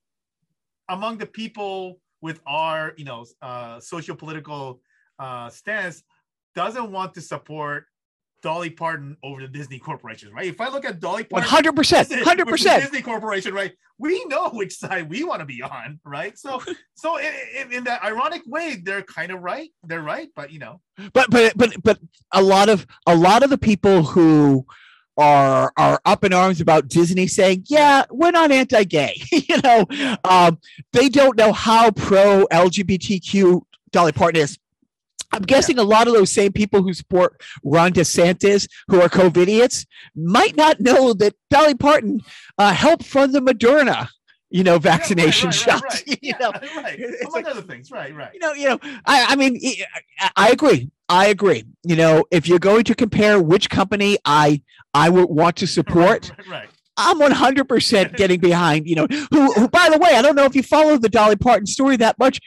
[0.88, 4.80] among the people with our, you know, uh, social political
[5.18, 6.02] uh, stance,
[6.56, 7.84] doesn't want to support
[8.42, 10.46] Dolly Parton over the Disney Corporation, right?
[10.46, 12.80] If I look at Dolly Parton, hundred percent, 100%.
[12.80, 13.72] Disney Corporation, right?
[13.98, 16.36] We know which side we want to be on, right?
[16.38, 16.62] So,
[16.94, 19.70] so in, in, in that ironic way, they're kind of right.
[19.84, 20.80] They're right, but you know,
[21.12, 21.98] But but but but
[22.32, 24.66] a lot of a lot of the people who
[25.18, 29.20] are are up in arms about Disney saying, yeah, we're not anti-gay.
[29.32, 29.86] you know,
[30.24, 30.58] um,
[30.92, 34.58] they don't know how pro LGBTQ Dolly Parton is.
[35.36, 39.86] I'm guessing a lot of those same people who support Ron DeSantis, who are COVIDiots,
[40.14, 42.20] might not know that Dolly Parton
[42.58, 44.08] uh, helped fund the Moderna,
[44.50, 46.04] you know, vaccination Yeah, right, right, shots.
[46.08, 46.40] right, You right.
[46.40, 46.50] know,
[46.82, 47.00] right.
[47.20, 48.30] Among like- other things, right, right.
[48.34, 49.60] you know, you know, I, I mean,
[50.20, 50.90] I, I agree.
[51.08, 51.64] I agree.
[51.84, 54.62] You know, if you're going to compare which company I
[54.94, 56.68] I would want to support, right.
[56.96, 58.88] I'm 100% getting behind.
[58.88, 61.36] You know, who, who, by the way, I don't know if you follow the Dolly
[61.36, 62.40] Parton story that much.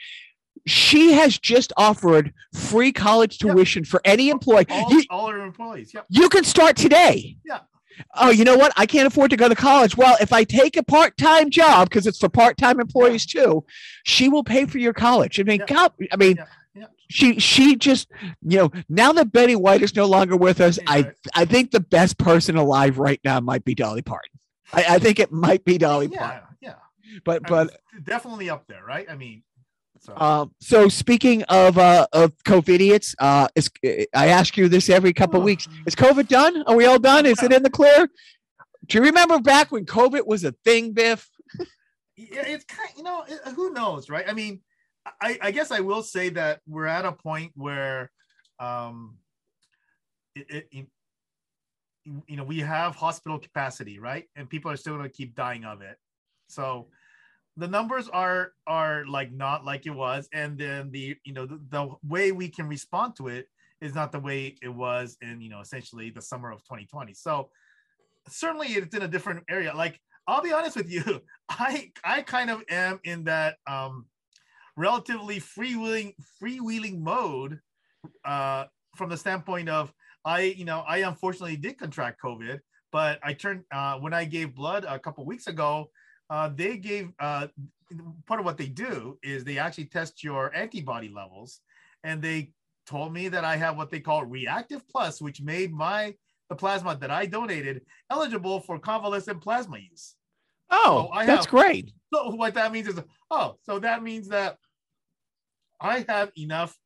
[0.66, 4.66] She has just offered free college tuition for any employee.
[4.70, 5.92] All, You, all our employees.
[5.94, 6.06] Yep.
[6.08, 7.36] you can start today.
[7.44, 7.60] Yeah.
[8.14, 8.72] Oh, you know what?
[8.76, 9.96] I can't afford to go to college.
[9.96, 13.64] Well, if I take a part-time job because it's for part-time employees too,
[14.04, 15.38] she will pay for your college.
[15.38, 15.66] I mean, Yeah.
[15.66, 16.46] God, I mean, Yeah.
[16.74, 16.86] Yeah.
[17.10, 18.08] she she just
[18.42, 21.80] you know now that Betty White is no longer with us, I I think the
[21.80, 24.38] best person alive right now might be Dolly Parton.
[24.72, 27.20] I, I think it might be Dolly Parton, Yeah, yeah.
[27.24, 29.04] but I but mean, definitely up there, right?
[29.10, 29.42] I mean,
[30.00, 33.70] so Um, so speaking of uh, of COVIDiots, uh, is,
[34.14, 35.68] I ask you this every couple of weeks.
[35.86, 36.62] Is COVID done?
[36.66, 37.26] Are we all done?
[37.26, 38.08] Is it in the clear?
[38.86, 41.28] Do you remember back when COVID was a thing, Biff?
[42.16, 44.24] yeah, it's kind you know, it, who knows, right?
[44.28, 44.60] I mean,
[45.20, 48.10] I, I guess I will say that we're at a point where
[48.58, 49.18] um
[50.34, 50.86] it, it, it-
[52.26, 54.24] you know, we have hospital capacity, right?
[54.34, 55.96] And people are still going to keep dying of it.
[56.48, 56.88] So
[57.56, 60.28] the numbers are are like not like it was.
[60.32, 63.46] And then the you know the, the way we can respond to it
[63.80, 67.48] is not the way it was in you know essentially the summer of 2020 so
[68.28, 69.72] certainly it's in a different area.
[69.74, 74.06] Like i'll be honest with you i i kind of am in that um
[74.76, 77.58] relatively freewheeling freewheeling mode
[78.24, 78.64] uh
[78.96, 79.92] from the standpoint of
[80.24, 82.60] i you know i unfortunately did contract covid
[82.92, 85.90] but i turned uh when i gave blood a couple weeks ago
[86.30, 87.48] uh, they gave uh,
[88.26, 91.60] part of what they do is they actually test your antibody levels
[92.04, 92.52] and they
[92.86, 96.14] told me that i have what they call reactive plus which made my
[96.48, 100.14] the plasma that i donated eligible for convalescent plasma use
[100.72, 101.92] Oh, So that's have- great.
[102.14, 104.56] so what that means is oh so that means that
[105.80, 106.78] i have enough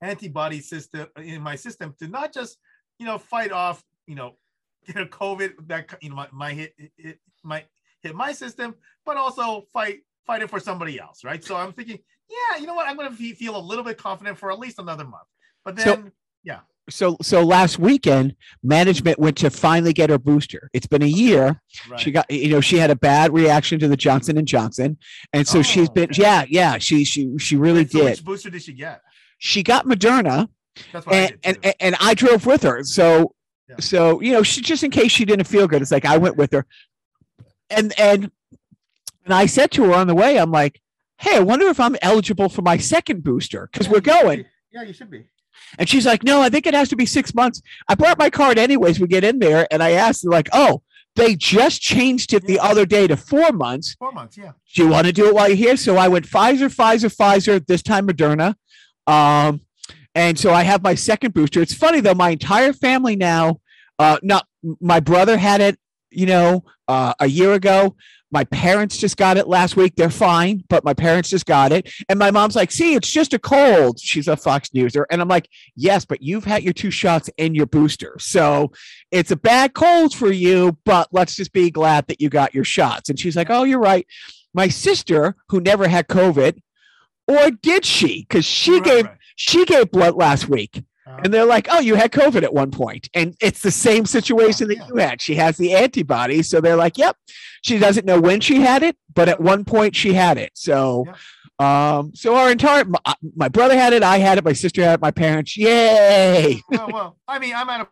[0.00, 2.56] antibody system in my system to not just
[2.98, 4.36] you know fight off you know
[4.88, 7.66] covid that you know my, my hit it might
[8.02, 11.98] hit my system but also fight fight it for somebody else right so i'm thinking
[12.28, 14.78] yeah you know what i'm going to feel a little bit confident for at least
[14.78, 15.26] another month
[15.64, 16.10] but So-
[16.44, 16.60] yeah.
[16.90, 20.70] So so last weekend, management went to finally get her booster.
[20.72, 21.60] It's been a year.
[21.90, 24.96] right She got you know she had a bad reaction to the Johnson and Johnson,
[25.34, 26.22] and so she's oh, been okay.
[26.22, 28.04] yeah yeah she she she really So did.
[28.06, 29.02] which booster did she get
[29.36, 30.48] She got Moderna,
[30.90, 32.82] that's what I and did and, and and I drove with her.
[32.84, 33.34] So
[33.68, 33.76] Yeah.
[33.80, 36.36] so you know she just in case she didn't feel good, it's like I went
[36.38, 36.64] with her,
[37.70, 38.30] and and
[39.24, 40.80] and I said to her on the way, I'm like,
[41.18, 44.44] hey, I wonder if I'm eligible for my second booster because Yeah, we're going.
[44.72, 45.24] yeah you should be
[45.78, 47.60] And she's like, no, I think it has to be six months.
[47.88, 49.00] I brought my card anyways.
[49.00, 50.82] We get in there, and I asked her like, oh,
[51.16, 53.96] they just changed it the other day to four months.
[53.98, 55.76] four months yeah Do you want to do it while you're here?
[55.76, 58.54] So I went Pfizer, Pfizer, Pfizer, this time Moderna.
[59.06, 59.60] Um,
[60.14, 61.60] and so I have my second booster.
[61.60, 63.60] It's funny though, my entire family now,
[63.98, 64.46] uh, not
[64.80, 65.78] my brother had it,
[66.10, 67.96] you know, uh, a year ago.
[68.30, 69.94] My parents just got it last week.
[69.96, 71.90] They're fine, but my parents just got it.
[72.10, 73.98] And my mom's like, see, it's just a cold.
[73.98, 75.04] She's a Fox Newser.
[75.10, 78.16] And I'm like, yes, but you've had your two shots and your booster.
[78.18, 78.70] So
[79.10, 82.64] it's a bad cold for you, but let's just be glad that you got your
[82.64, 83.08] shots.
[83.08, 84.06] And she's like, oh, you're right.
[84.52, 86.60] My sister, who never had COVID,
[87.26, 88.26] or did she?
[88.28, 89.16] Because she Right, gave right.
[89.36, 90.82] she gave blood last week.
[91.24, 92.70] And they're like, oh, you had COVID at one.
[93.14, 95.20] And it's the same situation that you had.
[95.20, 96.48] She has the antibodies.
[96.48, 97.16] So they're like, yep.
[97.62, 100.52] She doesn't know when she had it, but at one point she had it.
[100.54, 101.06] So,
[101.58, 103.00] um, so our entire, my,
[103.34, 106.60] my brother had it, I had it, my sister had it, my parents, yay.
[106.70, 107.88] well, well, I mean, I'm at a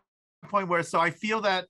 [0.47, 1.65] point where so I feel that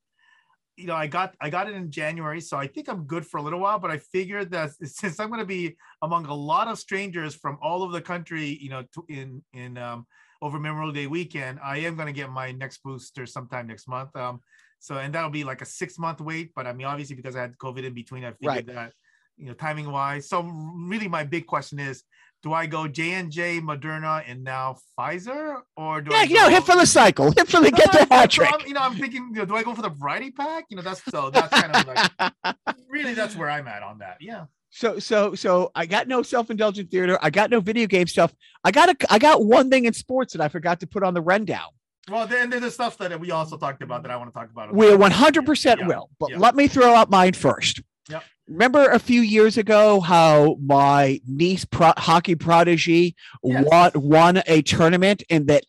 [0.75, 3.37] you know I got I got it in January, so I think I'm good for
[3.37, 3.79] a little while.
[3.79, 7.57] But I figured that since I'm going to be among a lot of strangers from
[7.61, 10.05] all over the country, you know, in in um,
[10.41, 14.15] over Memorial Day weekend, I am going to get my next booster sometime next month.
[14.15, 14.41] Um,
[14.79, 16.51] so and that'll be like a six month wait.
[16.55, 18.67] But I mean, obviously because I had COVID in between, I figured Right.
[18.67, 18.93] that
[19.37, 20.29] you know timing wise.
[20.29, 22.03] So really, my big question is.
[22.43, 26.35] Do I go J and J, Moderna, and now Pfizer, or do Yeah, I you
[26.35, 28.67] know, hit for the cycle, hit for the get no, the hat trick.
[28.67, 30.65] You know, I'm thinking, you know, do I go for the variety pack?
[30.69, 32.55] You know, that's so that's kind of like
[32.89, 34.17] really that's where I'm at on that.
[34.21, 34.45] Yeah.
[34.69, 37.17] So, so, so I got no self-indulgent theater.
[37.21, 38.33] I got no video game stuff.
[38.63, 41.13] I got a, I got one thing in sports that I forgot to put on
[41.13, 41.69] the rundown.
[42.09, 44.49] Well, then there's the stuff that we also talked about that I want to talk
[44.49, 44.73] about.
[44.73, 46.37] We 100% Yeah, will, but yeah.
[46.37, 47.81] let me throw out mine first.
[48.09, 48.23] Yep.
[48.47, 53.65] Remember a few years ago how my niece, pro- hockey prodigy, Yes.
[53.69, 55.65] won, won a tournament and that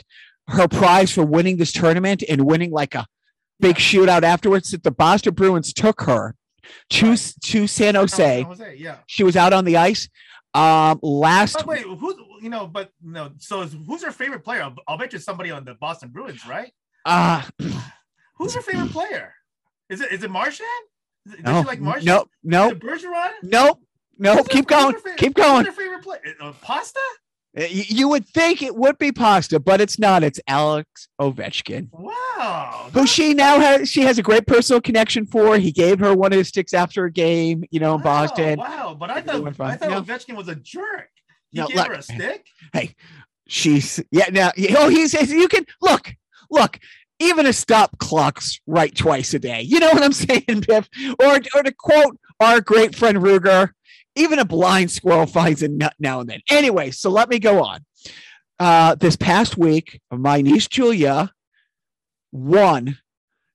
[0.48, 3.06] her prize for winning this tournament and winning like a
[3.60, 6.36] big shootout afterwards that the Boston Bruins took her
[6.90, 7.34] to, Right.
[7.44, 8.16] to San Jose.
[8.16, 8.96] San Jose, yeah.
[9.06, 10.08] She was out on the ice.
[10.54, 14.62] Um, last But wait, who's you know, but no, so who's your favorite player?
[14.62, 16.72] I'll, I'll bet you somebody on the Boston Bruins, right?
[17.04, 17.42] uh
[18.38, 19.34] Who's your favorite player?
[19.90, 20.68] Is it is it Marchand?
[21.26, 22.06] Does no, you like Marchand?
[22.06, 23.30] no, no, it Bergeron?
[23.42, 23.78] no,
[24.18, 25.64] no, keep going, who's your fa- keep who's going.
[25.64, 26.20] your favorite player?
[26.40, 27.00] Uh, Pasta?
[27.56, 30.22] Uh, You would think it would be pasta, but it's not.
[30.22, 32.90] It's Alex Ovechkin, Wow.
[32.92, 33.88] who she now has.
[33.88, 35.56] She has a great personal connection for.
[35.58, 38.58] He gave her one of his sticks after a game, you know, in Wow, Boston.
[38.58, 39.60] Wow, but I thought.
[39.60, 40.00] I thought Yeah.
[40.00, 41.10] Ovechkin was a jerk.
[41.50, 42.44] He No, gave look, her a stick.
[42.72, 42.94] Hey,
[43.46, 44.28] she's yeah.
[44.30, 46.14] Now, oh, he says you can look,
[46.50, 46.78] look.
[47.20, 49.62] Even a stop clock's right twice a day.
[49.62, 50.88] You know what I'm saying, Biff?
[51.18, 53.70] Or, or to quote our great friend Ruger,
[54.18, 56.40] even a blind squirrel finds a nut now and then.
[56.50, 57.80] Anyway, so let me go on.
[58.58, 61.32] Uh, this past week, my niece Julia
[62.32, 62.98] won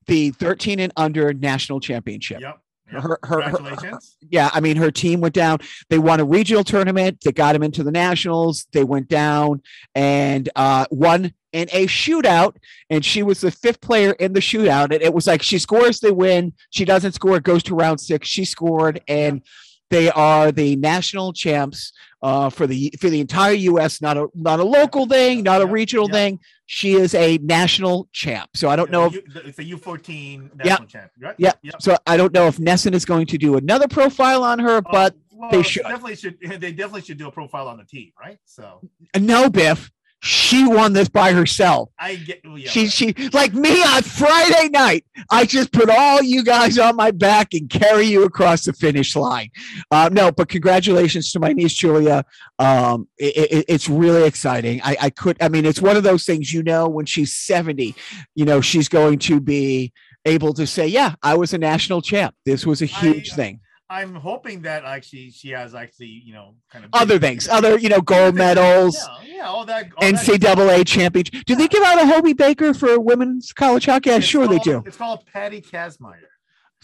[0.08, 2.40] the 13 and under national championship.
[2.42, 2.60] Yep.
[2.92, 3.02] yep.
[3.02, 4.18] Her, her, her, Congratulations.
[4.30, 5.60] yeah, I mean, her team went down.
[5.90, 7.20] They won a regional tournament.
[7.24, 8.68] They got them into the nationals.
[8.72, 9.62] They went down
[9.96, 12.56] and uh, won in a shootout.
[12.90, 14.94] And she was the fifth player in the shootout.
[14.94, 16.54] And it was like she scores, they win.
[16.70, 18.28] She doesn't score, it goes to round six.
[18.28, 19.42] She scored, and
[19.90, 24.02] they are the national champs uh, for the for the entire U.S.
[24.02, 26.14] Not a not a local thing, not a regional yeah.
[26.14, 26.40] thing.
[26.66, 28.50] She is a national champ.
[28.56, 31.36] So I don't know if it's a U fourteen national champ, right?
[31.38, 31.52] Yeah.
[31.62, 31.76] Yep.
[31.82, 35.16] so I don't know if NESN is going to do another profile on her, but
[35.34, 35.84] Oh, well, they should.
[35.84, 36.38] definitely should.
[36.62, 38.38] They definitely should do a profile on the team, right?
[38.46, 38.82] So
[39.20, 39.92] No, Biff.
[40.26, 41.90] She won this by herself.
[42.00, 42.40] I get.
[42.46, 45.06] yeah, she she like me on Friday night.
[45.30, 49.18] I just put all you guys on my back and carry you across the finish
[49.18, 49.50] line.
[49.92, 52.24] Uh, no, but congratulations to my niece Julia.
[52.58, 54.80] Um, it, it- it's really exciting.
[54.82, 55.36] I, I could.
[55.42, 56.54] I mean, it's one of those things.
[56.54, 57.94] You know, when she's seventy,
[58.34, 59.92] you know, she's going to be
[60.26, 62.34] able to say, "Yeah, I was a national champ.
[62.46, 63.60] This was a huge I- thing."
[63.90, 67.90] I'm hoping that actually she has actually you know kind of Other things, other you
[67.90, 68.98] know, gold medals.
[69.26, 69.92] Yeah, yeah, all that.
[69.98, 71.46] All that NCAA championship.
[71.46, 74.10] Do they give out a Hobey Baker for women's college hockey?
[74.12, 74.84] It's sure they do.
[74.86, 76.28] It's called Patty Kazmaier.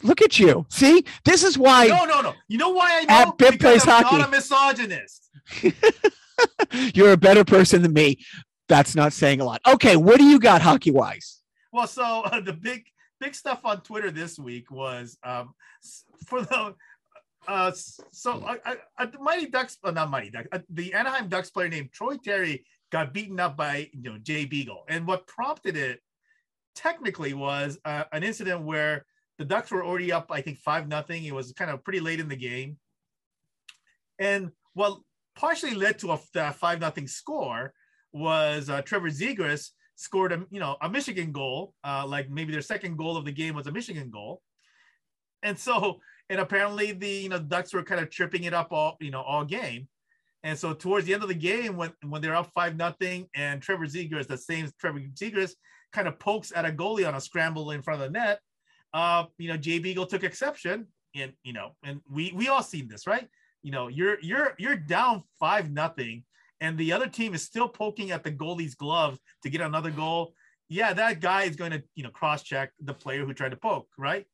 [0.04, 0.66] Look at you.
[0.70, 2.34] See, this is why No, no, no.
[2.48, 3.32] You know why I At know?
[3.34, 4.18] Bib Because plays I'm hockey.
[4.18, 5.30] not a misogynist.
[6.94, 8.18] you're a better person than me.
[8.68, 9.62] That's not saying a lot.
[9.68, 11.40] Okay, what do you got hockey wise?
[11.74, 12.86] Well, so uh, the big
[13.20, 15.54] big stuff on Twitter this week was um,
[16.28, 16.76] for the
[17.50, 17.72] uh,
[18.12, 21.50] so I, I, I, the Mighty Ducks, uh, not Mighty Ducks, uh, the Anaheim Ducks
[21.50, 25.76] player named Troy Terry got beaten up by you know Jay Beagle, and what prompted
[25.76, 26.00] it
[26.76, 29.04] technically was uh, an incident where
[29.40, 31.26] the Ducks were already up, I think five nothing.
[31.26, 32.78] It was kind of pretty late in the game,
[34.20, 35.00] and what
[35.36, 36.18] partially led to a
[36.52, 37.74] five nothing score
[38.14, 42.62] was uh, Trevor Zegras scored a you know a Michigan goal, uh, like maybe their
[42.62, 44.44] second goal of the game was a Michigan goal,
[45.42, 46.00] and so
[46.30, 49.22] and apparently the you know Ducks were kind of tripping it up all you know
[49.22, 49.88] all game,
[50.44, 53.62] and so towards the end of the game when when they're up five nothing and
[53.62, 55.54] Trevor Zegras the same Trevor Zegras
[55.92, 58.40] kind of pokes at a goalie on a scramble in front of the net,
[58.94, 62.88] uh, you know Jay Beagle took exception and you know, and we we all seen
[62.88, 63.28] this, right?
[63.64, 66.24] You know, you're you're you're down five nothing,
[66.62, 70.34] and the other team is still poking at the goalie's glove to get another goal.
[70.70, 73.58] Yeah, that guy is going to you know cross check the player who tried to
[73.58, 74.26] poke, right?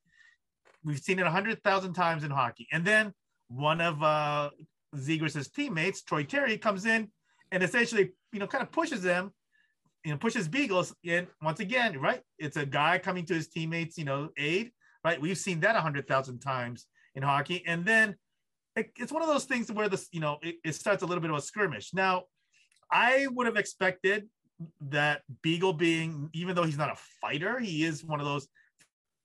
[0.86, 3.14] We've seen it hundred thousand times in hockey, and then
[3.48, 4.52] one of uh
[4.96, 7.12] Zegras' teammates, Troy Terry, comes in
[7.52, 9.34] and essentially you know kind of pushes them
[10.06, 12.22] you know, pushes Beagles in once again, right?
[12.38, 14.72] It's a guy coming to his teammates, you know, aid,
[15.04, 15.20] right?
[15.20, 17.64] We've seen that a hundred thousand times in hockey.
[17.66, 18.16] And then
[18.76, 21.22] it, it's one of those things where this, you know, it, it starts a little
[21.22, 21.92] bit of a skirmish.
[21.92, 22.26] Now,
[22.92, 24.30] I would have expected
[24.90, 28.48] that Beagle being, even though he's not a fighter, he is one of those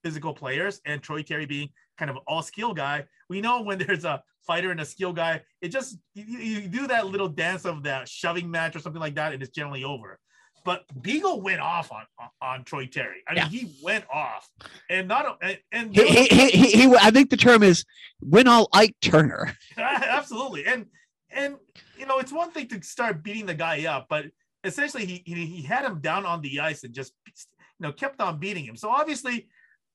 [0.03, 3.05] physical players, and Troy Terry being kind of all skill guy.
[3.29, 6.87] We know when there's a fighter and a skill guy, it just you, you do
[6.87, 10.19] that little dance of that shoving match or something like that, and it's generally over
[10.65, 13.23] but Beagle went off on on, on Troy Terry.
[13.29, 14.49] I mean, he went off,
[14.89, 17.85] and not and, and he, he, he, he, I think the term is
[18.21, 19.57] win all Ike Turner.
[19.79, 20.87] Absolutely, and
[21.31, 21.57] and
[21.99, 24.27] you know it's one thing to start beating the guy up, but
[24.65, 28.21] essentially he he, he had him down on the ice and just you know kept
[28.21, 28.77] on beating him.
[28.77, 29.49] So obviously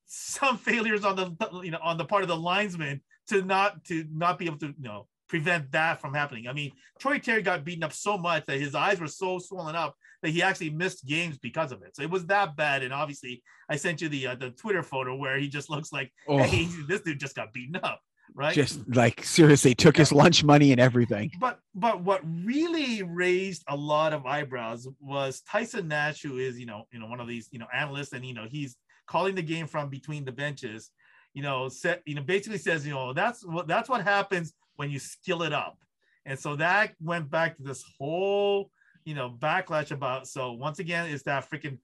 [0.07, 4.05] some failures on the you know on the part of the linesman to not to
[4.11, 6.47] not be able to you know prevent that from happening.
[6.47, 9.75] I mean, Troy Terry got beaten up so much that his eyes were so swollen
[9.75, 11.95] up that he actually missed games because of it.
[11.95, 12.83] So it was that bad.
[12.83, 16.11] And obviously, I sent you the uh, the Twitter photo where he just looks like,
[16.27, 16.37] oh.
[16.37, 17.99] hey, this dude just got beaten up,
[18.33, 18.53] right?
[18.53, 20.01] Just like seriously, took yeah.
[20.01, 21.31] his lunch money and everything.
[21.39, 26.65] But but what really raised a lot of eyebrows was Tyson Nash, who is you
[26.65, 28.77] know you know one of these you know analysts, and you know he's
[29.07, 30.91] calling the game from between the benches.
[31.33, 34.89] You know, set you know basically says you know that's what that's what happens when
[34.89, 35.77] you skill it up.
[36.25, 38.71] And so that went back to this whole,
[39.05, 40.27] you know, backlash about.
[40.27, 41.77] So once again, it's that freaking,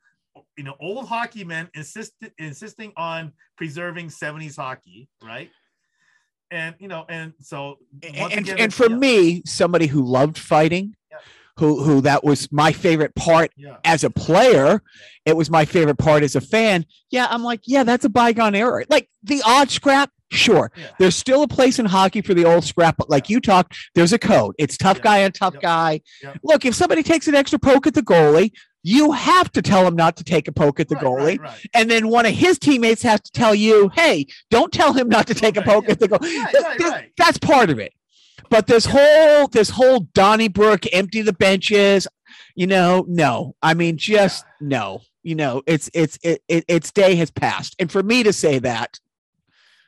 [0.58, 5.52] you know, old hockey men insist, insisting on preserving 70s hockey, right?
[6.50, 7.78] And, you know, and so.
[8.04, 8.96] And, again, and for yeah.
[8.96, 10.96] me, somebody who loved fighting.
[11.62, 13.78] Who, who that was my favorite part yeah.
[13.86, 14.82] as a player,
[15.26, 16.88] it was my favorite part as a fan.
[17.12, 18.84] Yeah, I'm like, yeah, that's a bygone era.
[18.90, 20.72] Like the odd scrap, Sure.
[20.78, 20.88] Yeah.
[20.98, 24.14] There's still a place in hockey for the old scrap, but like you talked, there's
[24.14, 24.56] a code.
[24.58, 25.04] It's tough yeah.
[25.04, 25.62] guy on tough yep.
[25.62, 26.02] guy.
[26.24, 26.40] Yep.
[26.42, 29.96] Look, if somebody takes an extra poke at the goalie, you have to tell him
[29.96, 31.40] not to take a poke at the right, goalie.
[31.40, 31.66] Right, right.
[31.74, 35.28] And then one of his teammates has to tell you, hey, don't tell him not
[35.28, 35.92] to take a poke yeah.
[35.92, 37.12] at the goalie.
[37.18, 37.94] That's part of it.
[38.52, 42.08] But this whole this whole Donnybrook empty the benches,
[42.54, 43.56] you know, no.
[43.64, 45.02] I mean, just no.
[45.24, 47.76] You know, it's it's it, it its day has passed.
[47.80, 49.00] And for me to say that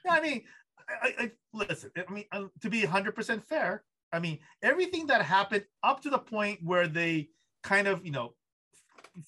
[0.06, 0.44] yeah, I mean,
[0.90, 1.92] I, I listen.
[1.96, 6.20] I mean, uh, to be 100% fair, I mean, everything that happened up to the
[6.20, 7.30] point where they
[7.64, 8.34] kind of, you know,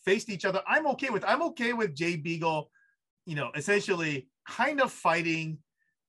[0.04, 1.24] faced each other, I'm okay with.
[1.26, 2.70] I'm okay with Jay Beagle,
[3.26, 5.60] you know, essentially kind of fighting,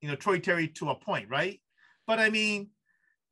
[0.01, 1.59] you know, Troy Terry to a point, right?
[2.05, 2.69] But I mean,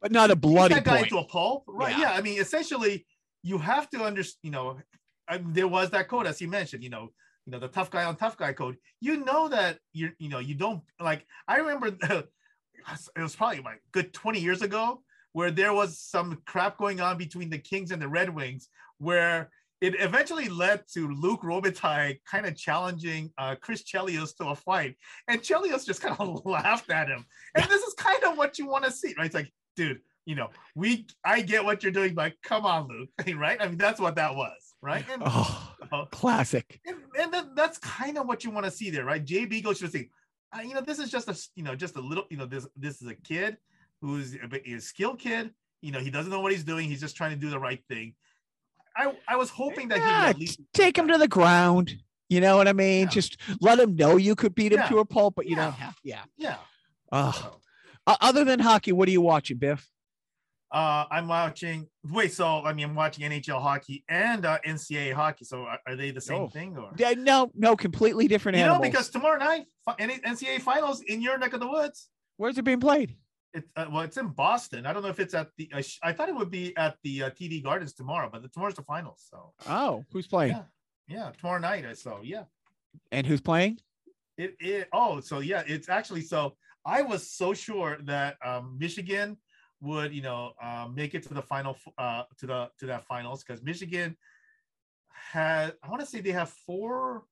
[0.01, 1.11] but not a bloody that guy point.
[1.11, 1.91] into a pulp, right?
[1.91, 2.11] Yeah.
[2.11, 2.11] yeah.
[2.11, 3.05] I mean, essentially,
[3.43, 4.39] you have to understand.
[4.43, 4.79] You know,
[5.27, 6.83] I, there was that quote as you mentioned.
[6.83, 7.09] You know,
[7.45, 10.39] you know the tough guy on tough guy code you know that you you know
[10.39, 15.01] you don't like i remember it was probably like good 20 years ago
[15.33, 18.69] where there was some crap going on between the kings and the red wings
[18.99, 19.49] where
[19.81, 24.95] it eventually led to Luke Robitaille kind of challenging uh, Chris Chelios to a fight,
[25.27, 27.25] and Chelios just kind of laughed at him.
[27.53, 29.25] And this is kind of what you want to see, right?
[29.25, 33.09] It's like, dude, you know, we I get what you're doing, but come on, Luke,
[33.39, 33.57] right?
[33.59, 35.03] I mean, that's what that was right?
[35.11, 36.79] And, oh, uh, classic.
[36.85, 39.23] And, and that, that's kind of what you want to see there, right?
[39.23, 40.09] Jay Beagle should say,
[40.55, 42.67] uh, you know, this is just a, you know, just a little, you know, this
[42.77, 43.57] this is a kid
[44.01, 45.51] who's a, a skilled kid.
[45.81, 46.87] You know, he doesn't know what he's doing.
[46.87, 48.13] He's just trying to do the right thing.
[48.95, 51.95] I I was hoping that yeah, he at least take him to the ground.
[52.29, 53.03] You know what I mean?
[53.03, 53.09] Yeah.
[53.09, 54.87] Just let him know you could beat him yeah.
[54.89, 55.95] to a pulp, but you don't have.
[56.03, 56.21] Yeah.
[56.37, 56.57] Yeah.
[57.11, 57.33] Uh,
[58.07, 59.89] other than hockey, what are you watching, Biff?
[60.71, 61.87] Uh, I'm watching.
[62.11, 65.45] Wait, so I mean, I'm watching NHL hockey and uh, NCAA hockey.
[65.45, 66.47] So are, are they the same oh.
[66.49, 66.91] thing or?
[66.97, 68.57] Yeah, no, no, completely different.
[68.57, 68.83] You animals.
[68.83, 72.09] know, because tomorrow night, NCAA finals in your neck of the woods.
[72.37, 73.15] Where's it being played?
[73.53, 74.85] It's uh, well, it's in Boston.
[74.85, 75.69] I don't know if it's at the.
[75.73, 78.75] Uh, I thought it would be at the uh, TD Gardens tomorrow, but the, tomorrow's
[78.75, 79.23] the finals.
[79.29, 79.53] So.
[79.69, 80.57] Oh, who's playing?
[81.07, 81.97] Yeah, yeah tomorrow night.
[81.97, 82.43] So yeah.
[83.11, 83.79] And who's playing?
[84.37, 89.37] It, it oh so yeah it's actually so I was so sure that um, Michigan
[89.81, 93.43] would you know uh, make it to the final uh, to the to that finals
[93.43, 94.15] because Michigan
[95.11, 97.23] had I want to say they have four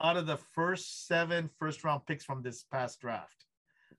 [0.00, 3.44] out of the first seven first round picks from this past draft,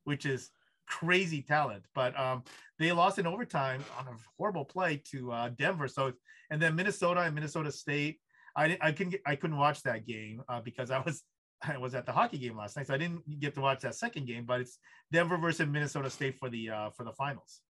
[0.03, 0.49] which is
[0.87, 1.83] crazy talent.
[1.93, 2.43] But um,
[2.79, 5.87] they lost in overtime on a horrible play to uh, Denver.
[5.87, 6.13] So
[6.49, 8.19] and then Minnesota and Minnesota State.
[8.55, 11.23] I I couldn't I couldn't watch that game uh, because I was
[11.67, 13.95] I was at the hockey game last night, so I didn't get to watch that
[13.95, 14.45] second game.
[14.45, 14.77] But it's
[15.11, 17.61] Denver versus Minnesota State for the uh, for the finals.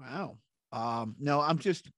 [0.00, 0.38] Wow.
[0.72, 1.90] Um, no, I'm just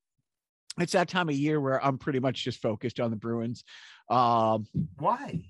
[0.78, 3.64] it's that time of year where I'm pretty much just focused on the Bruins.
[4.08, 4.66] Um,
[4.98, 5.42] Why?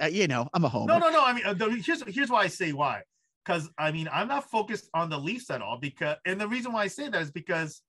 [0.00, 0.86] uh, you know, I'm a homer.
[0.86, 1.24] No, no, no.
[1.24, 1.54] I mean, uh,
[1.84, 3.02] here's here's why I say why.
[3.44, 5.78] Because I mean, I'm not focused on the Leafs at all.
[5.78, 7.82] Because and the reason why I say that is because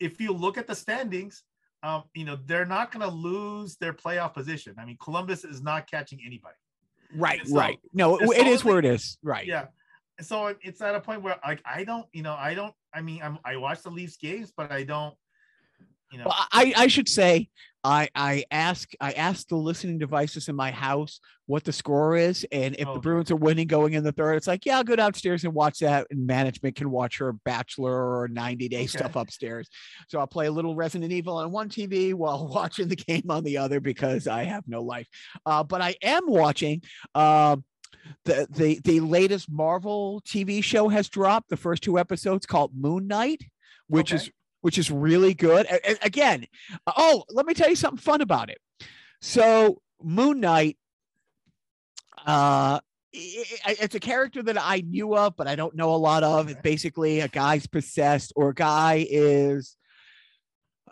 [0.00, 1.42] if you look at the standings,
[1.82, 4.74] um, you know, they're not going to lose their playoff position.
[4.78, 6.56] I mean, Columbus is not catching anybody.
[7.14, 7.78] Right, So- right.
[7.92, 9.18] No, it's it is where it is.
[9.22, 9.46] Right.
[9.46, 9.66] Yeah.
[10.20, 12.72] So it's at a point where like I don't, you know, I don't.
[12.94, 15.14] I mean, I'm, I watch the Leafs games, but I don't.
[16.12, 17.48] You know, Well, I, I should say
[17.86, 22.44] I I ask I asked the listening devices in my house what the score is,
[22.50, 24.96] and if the Bruins are winning going in the third, it's like yeah, I'll go
[24.96, 28.86] downstairs and watch that, and management can watch her Bachelor or 90 Day Okay.
[28.88, 29.68] stuff upstairs.
[30.08, 33.44] So I'll play a little Resident Evil on one TV while watching the game on
[33.44, 35.06] the other because I have no life.
[35.46, 36.82] Uh, but I am watching.
[37.14, 37.64] Um,
[38.24, 41.50] the, the the latest Marvel TV show has dropped.
[41.50, 43.42] The first two episodes called Moon Knight,
[43.86, 44.24] which Okay.
[44.24, 44.30] is
[44.66, 45.64] which is really good.
[45.66, 46.44] A- a- again,
[46.88, 48.58] oh, let me tell you something fun about it.
[49.20, 50.76] So Moon Knight,
[52.26, 52.80] uh,
[53.12, 56.50] it's a character that I knew of, but I don't know a lot of.
[56.50, 59.76] It's basically a guy's possessed, or a guy is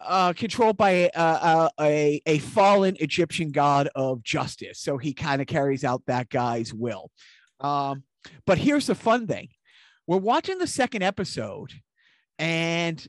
[0.00, 4.78] uh, controlled by a, a, fallen Egyptian god of justice.
[4.78, 7.10] So he kind of carries out that guy's will.
[7.58, 8.04] Um,
[8.46, 9.48] but here's the fun thing
[10.06, 11.72] we're watching the second episode,
[12.38, 13.04] and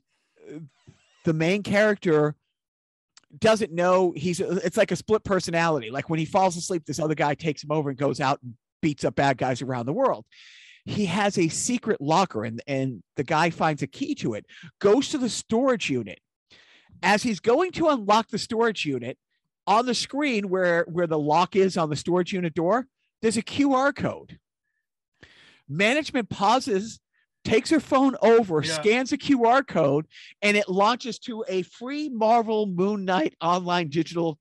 [1.24, 2.36] the main character
[3.40, 5.92] doesn't know he's it's like a split personality.
[5.92, 8.54] Like when he falls asleep, this other guy takes him over and goes out and
[8.82, 10.26] beats up bad guys around the world.
[10.86, 14.46] He has a secret locker, and, and the guy finds a key to it,
[14.80, 16.20] goes to the storage unit.
[17.02, 19.18] As he's going to unlock the storage unit,
[19.68, 22.88] on the screen where, where the lock is on the storage unit door,
[23.22, 24.38] there's a QR code.
[25.68, 27.00] Management pauses,
[27.46, 28.74] takes her phone over, Yeah.
[28.74, 30.08] scans a QR code,
[30.42, 34.38] and it launches to a free Marvel Moon Knight online digital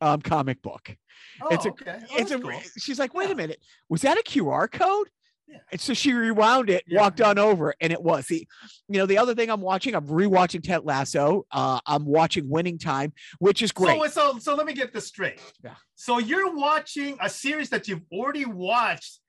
[0.00, 0.96] um, comic book.
[1.40, 1.98] oh, it's a- okay.
[2.10, 2.52] Oh, it's a, cool.
[2.78, 3.32] she's like, wait Yeah.
[3.32, 5.08] a minute, was that a QR code?
[5.46, 5.58] Yeah.
[5.70, 7.00] And so she rewound it, Yeah.
[7.02, 8.26] walked on over, and it was.
[8.26, 8.46] The,
[8.88, 11.44] you know, the other thing I'm watching, I'm rewatching Ted Lasso.
[11.50, 14.00] Uh, I'm watching Winning Time, which is great.
[14.00, 15.40] So, so, so let me get this straight.
[15.62, 15.74] Yeah.
[15.94, 19.20] So you're watching a series that you've already watched,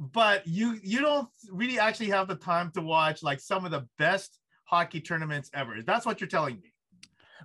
[0.00, 3.86] but you you don't really actually have the time to watch like some of the
[3.98, 5.76] best hockey tournaments ever.
[5.84, 6.72] That's what you're telling me.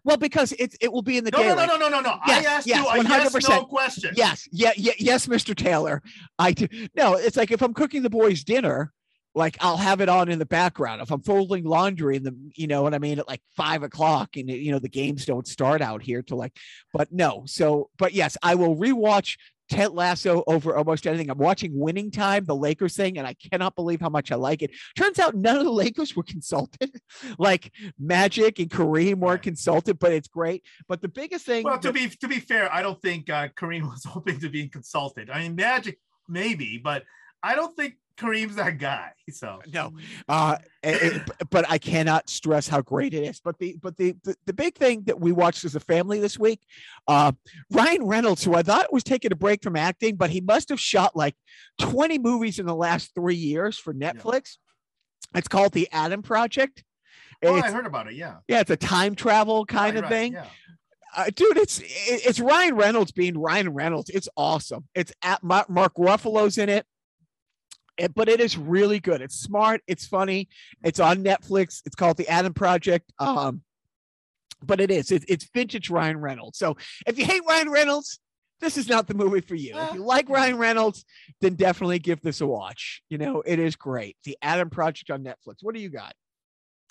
[0.06, 1.68] well, because it it will be in the No, no, daily.
[1.68, 2.20] no, no, no, no, no.
[2.28, 3.50] Yes, I asked yes, you a yes 100%.
[3.50, 4.14] no question.
[4.16, 5.54] Yes, yeah, yeah, yes, Mr.
[5.56, 6.02] Taylor.
[6.40, 6.68] I do.
[6.96, 8.94] No, it's like if I'm cooking the boys dinner,
[9.34, 11.02] like I'll have it on in the background.
[11.02, 14.38] If I'm folding laundry in the, you know what I mean, at like five o'clock,
[14.38, 16.56] and you know the games don't start out here till like,
[16.94, 17.44] but no.
[17.48, 19.36] So, but yes, I will rewatch
[19.70, 21.30] Ted Lasso over almost anything.
[21.30, 24.62] I'm watching Winning Time, the Lakers thing, and I cannot believe how much I like
[24.62, 24.72] it.
[24.96, 26.92] Turns out none of the Lakers were consulted,
[27.40, 30.64] like Magic and Kareem weren't consulted, but it's great.
[30.88, 33.48] But the biggest thing, Well, to that- be to be fair, I don't think uh,
[33.50, 35.30] Kareem was hoping to be consulted.
[35.30, 37.04] I mean, Magic maybe, but
[37.44, 39.12] I don't think Kareem's that guy.
[39.30, 39.92] So No.
[40.30, 44.16] uh it- it- but i cannot stress how great it is but the but the,
[44.24, 46.62] the the big thing that we watched as a family this week
[47.08, 47.32] uh
[47.72, 50.80] ryan reynolds who i thought was taking a break from acting but he must have
[50.80, 51.36] shot like
[51.80, 54.58] 20 movies in the last three years for netflix
[55.34, 56.84] it's called the adam project
[57.44, 58.14] Oh, it's, I heard about it.
[58.14, 58.38] Yeah.
[58.48, 60.46] yeah it's a time travel kind Right, of right, thing Yeah.
[61.18, 64.10] uh, dude, it's it's Ryan Reynolds being Ryan Reynolds.
[64.10, 64.86] It's awesome.
[64.96, 66.86] It's at Mark, Mark Ruffalo's in it.
[67.98, 69.22] It- but it is really good.
[69.22, 69.82] It's smart.
[69.88, 70.50] It's funny.
[70.84, 71.82] It's on Netflix.
[71.86, 73.12] It's called The Adam Project.
[73.20, 73.62] Um,
[74.64, 75.12] but it is.
[75.12, 76.58] It, it's vintage Ryan Reynolds.
[76.58, 78.20] So if you hate Ryan Reynolds,
[78.62, 79.78] this is not the movie for you.
[79.78, 81.04] If you like Ryan Reynolds,
[81.42, 83.02] then definitely give this a watch.
[83.10, 84.16] You know, it is great.
[84.24, 85.56] The Adam Project on Netflix.
[85.62, 86.14] What do you got?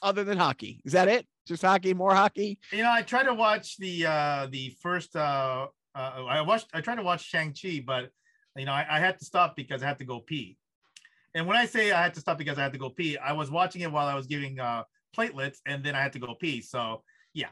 [0.03, 1.27] Other than hockey, is that it?
[1.49, 2.59] Just hockey, more hockey.
[2.71, 5.99] You know, I tried to watch the uh the first uh, uh
[6.29, 8.11] I watched I tried to watch Shang-Chi, but
[8.57, 10.59] you know, I, I had to stop because I had to go pee.
[11.35, 13.33] And when I say I had to stop because I had to go pee, I
[13.33, 14.85] was watching it while I was giving uh
[15.17, 16.61] platelets and then I had to go pee.
[16.61, 17.49] So yeah.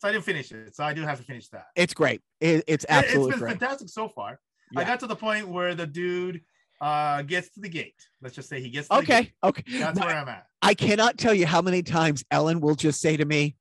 [0.00, 0.74] So I didn't finish it.
[0.74, 1.66] So I do have to finish that.
[1.76, 2.20] It's great.
[2.40, 3.58] It, it's It- absolutely it's been great.
[3.60, 4.40] fantastic so far.
[4.76, 6.40] I got to the point where the dude
[6.80, 7.94] uh gets to the gate.
[8.20, 9.22] Let's just say he gets to the Okay.
[9.24, 9.32] gate.
[9.44, 9.62] Okay.
[9.78, 10.46] That's My- where I'm at.
[10.62, 13.56] I cannot tell you how many times Ellen will just say to me,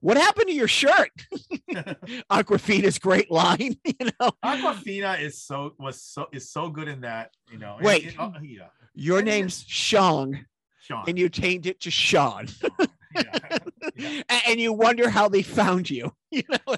[0.00, 1.10] What happened to your shirt?
[2.30, 4.30] Awkwafina's great line, you know.
[4.44, 7.76] Awkwafina is so was so is so good in that, you know.
[7.76, 8.06] and- Wait.
[8.08, 10.46] and- oh, yeah, Your name's Sean,
[10.82, 11.04] Sean.
[11.08, 12.46] and you changed it to Sean.
[13.12, 13.58] Yeah.
[13.96, 14.22] Yeah.
[14.46, 16.12] And you wonder how they found you.
[16.30, 16.76] You know,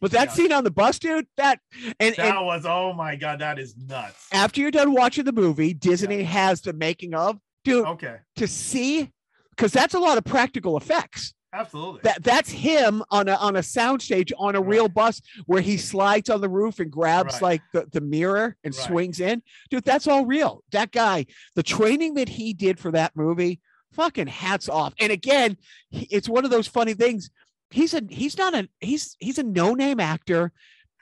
[0.00, 0.32] but that Yeah.
[0.32, 3.76] scene on the bus, dude, that and, and That was oh my god, that is
[3.76, 4.26] nuts.
[4.32, 9.12] after you're done watching the movie, Disney has the making of, dude, Okay, to see
[9.50, 11.32] because that's a lot of practical effects.
[11.52, 12.00] Absolutely.
[12.04, 16.30] That that's him on a on a soundstage on a real bus where he slides
[16.30, 17.42] on the roof and grabs Right.
[17.42, 18.86] like the, the mirror and Right.
[18.86, 19.42] swings in.
[19.70, 20.62] Dude, that's all real.
[20.72, 23.60] That guy, the training that he did for that movie,
[23.92, 24.94] fucking hats off.
[25.00, 25.56] And again,
[25.90, 27.30] he- it's one of those funny things.
[27.70, 30.52] He's a he's not a he's he's a no-name actor,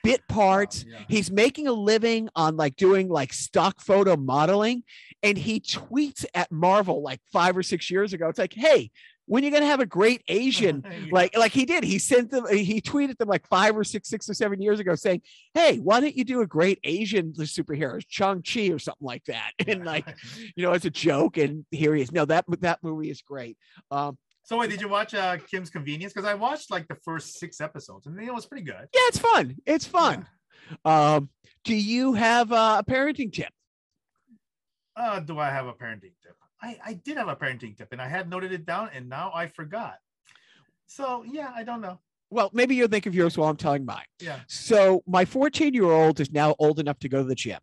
[0.05, 0.85] bit parts.
[0.87, 1.05] Oh, yeah.
[1.09, 4.85] He's making a living on like doing like stock photo modeling.
[5.23, 8.29] And he tweets at Marvel like five or six years ago.
[8.29, 8.91] It's like, hey,
[9.29, 11.07] when you're gonna have a great Asian Yeah.
[11.13, 14.29] like like he did he sent them he tweeted them like five or six six
[14.29, 15.23] or seven years ago saying
[15.55, 19.85] hey why don't you do a great asian superhero Shang-Chi or something like that and
[19.85, 20.07] like
[20.57, 23.57] you know it's a joke and here he is no that that movie is great
[23.91, 26.13] um So wait, did you watch uh, Kim's Convenience?
[26.15, 28.85] Because I watched like the first six episodes, and it was pretty good.
[28.97, 30.27] yeah it's fun it's fun
[30.87, 31.29] um
[31.65, 33.53] do you have uh, a parenting tip
[34.97, 36.37] Uh, do I have a parenting tip?
[36.61, 39.31] I, I did have a parenting tip, and I had noted it down, and now
[39.35, 39.99] I forgot.
[40.87, 41.99] So yeah, I don't know.
[42.31, 44.41] well maybe you'll think of yours while i'm telling mine Yeah.
[44.49, 47.61] So my 14 year old is now old enough to go to the gym.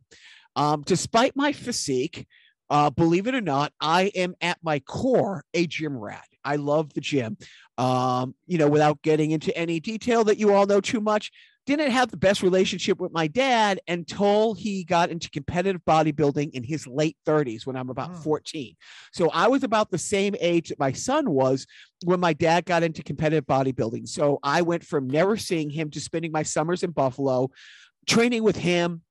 [0.55, 2.25] Um, despite my physique,
[2.69, 6.25] uh, believe it or not, I am at my core a gym rat.
[6.43, 7.37] I love the gym.
[7.77, 11.31] Um, you know, without getting into any detail that you all know too much,
[11.65, 16.63] didn't have the best relationship with my dad until he got into competitive bodybuilding in
[16.63, 18.23] his late 30s when I'm about Mm.
[18.23, 18.75] 14.
[19.11, 21.65] So I was about the same age that my son was
[22.03, 24.07] when my dad got into competitive bodybuilding.
[24.07, 27.49] So I went from never seeing him to spending my summers in Buffalo,
[28.05, 29.01] training with him,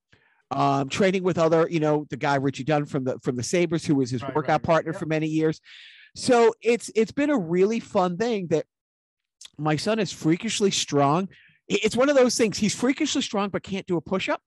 [0.52, 3.84] um, training with other, you know, the guy Richie Dunn from the from the Sabres,
[3.84, 4.62] who was his right, workout right.
[4.62, 5.00] partner Yep.
[5.00, 5.60] for many years.
[6.14, 8.66] So it's it's been a really fun thing that
[9.58, 11.28] my son is freakishly strong.
[11.68, 12.58] It's one of those things.
[12.58, 14.40] He's freakishly strong, but can't do a push-up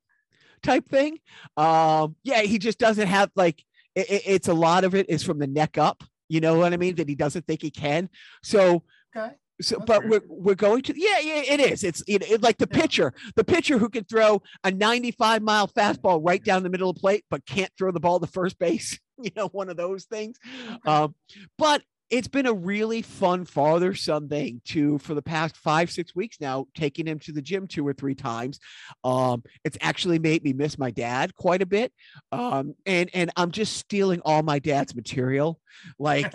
[0.63, 1.20] type thing.
[1.55, 3.63] Um, yeah, he just doesn't have like
[3.95, 6.03] it, it- it's a lot of it is from the neck up.
[6.30, 6.95] You know what I mean?
[6.95, 8.09] That he doesn't think he can.
[8.43, 8.84] So
[9.15, 9.34] Okay.
[9.61, 10.24] so, That's but weird.
[10.30, 12.82] we're we're going to yeah yeah it is it's it, it- like the Yeah.
[12.82, 16.95] pitcher the pitcher who can throw a 95 mile fastball right down the middle of
[16.97, 20.03] the plate but can't throw the ball to first base you know one of those
[20.05, 20.38] things
[20.86, 21.15] um
[21.57, 26.16] but it's been a really fun father son thing to for the past five six
[26.16, 28.60] weeks now taking him to the gym two or three times
[29.03, 31.91] um it's actually made me miss my dad quite a bit
[32.32, 35.60] um and and i'm just stealing all my dad's material
[35.99, 36.32] like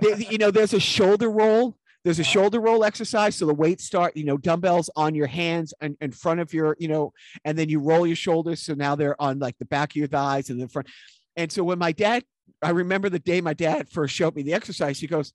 [0.00, 1.76] there- you know, there's a shoulder roll.
[2.04, 3.36] There's a shoulder roll exercise.
[3.36, 6.76] So the weights start, you know, dumbbells on your hands and in front of your,
[6.78, 7.12] you know,
[7.46, 8.60] and then you roll your shoulders.
[8.62, 10.88] So now they're on like the back of your thighs and the front.
[11.36, 12.24] And so when my dad,
[12.62, 15.32] I remember the day my dad first showed me the exercise, he goes,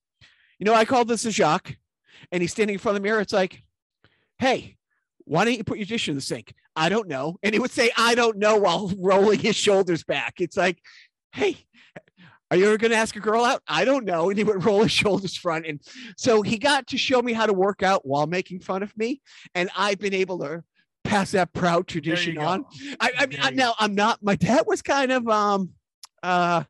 [0.57, 1.75] you know, I call this a Jacques.
[2.31, 3.21] And he's standing in front of the mirror.
[3.21, 3.63] It's like,
[4.39, 4.75] hey,
[5.25, 6.53] why don't you put your dish in the sink?
[6.75, 7.37] I don't know.
[7.43, 10.35] And he would say, I don't know while rolling his shoulders back.
[10.39, 10.79] It's like,
[11.31, 11.57] hey,
[12.51, 13.61] are you ever going to ask a girl out?
[13.67, 14.29] I don't know.
[14.29, 15.65] And he would roll his shoulders front.
[15.65, 15.79] And
[16.17, 19.21] so he got to show me how to work out while making fun of me.
[19.55, 20.63] And I've been able to
[21.03, 22.65] pass that proud tradition on.
[22.99, 25.71] I, I mean, I, now I'm not, my dad was kind of, um,
[26.21, 26.63] uh,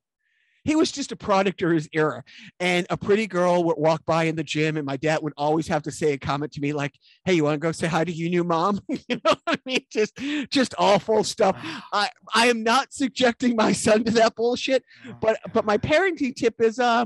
[0.64, 2.24] he was just a product of his era.
[2.60, 5.68] And a pretty girl would walk by in the gym, and my dad would always
[5.68, 6.94] have to say a comment to me like,
[7.26, 8.80] Hey, you want to go say hi to your new mom?
[8.90, 9.86] you know what I mean?
[9.92, 10.18] Just
[10.50, 11.56] just awful stuff.
[11.94, 14.84] I, I am not subjecting my son to that bullshit
[15.22, 17.06] but but my parenting tip is uh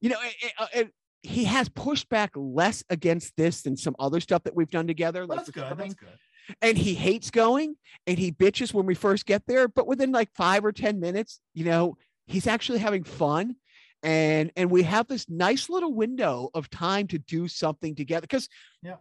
[0.00, 0.92] you know it, it- it-
[1.22, 5.26] he has pushed back less against this than some other stuff that we've done together
[5.26, 5.66] like that's good.
[5.66, 5.88] swimming.
[5.88, 6.56] That's good.
[6.62, 7.76] and he hates going
[8.06, 11.40] and he bitches when we first get there but within like five or ten minutes
[11.52, 11.98] you know
[12.30, 13.56] he's actually having fun
[14.02, 18.48] and and we have this nice little window of time to do something together because
[18.82, 18.96] Yeah.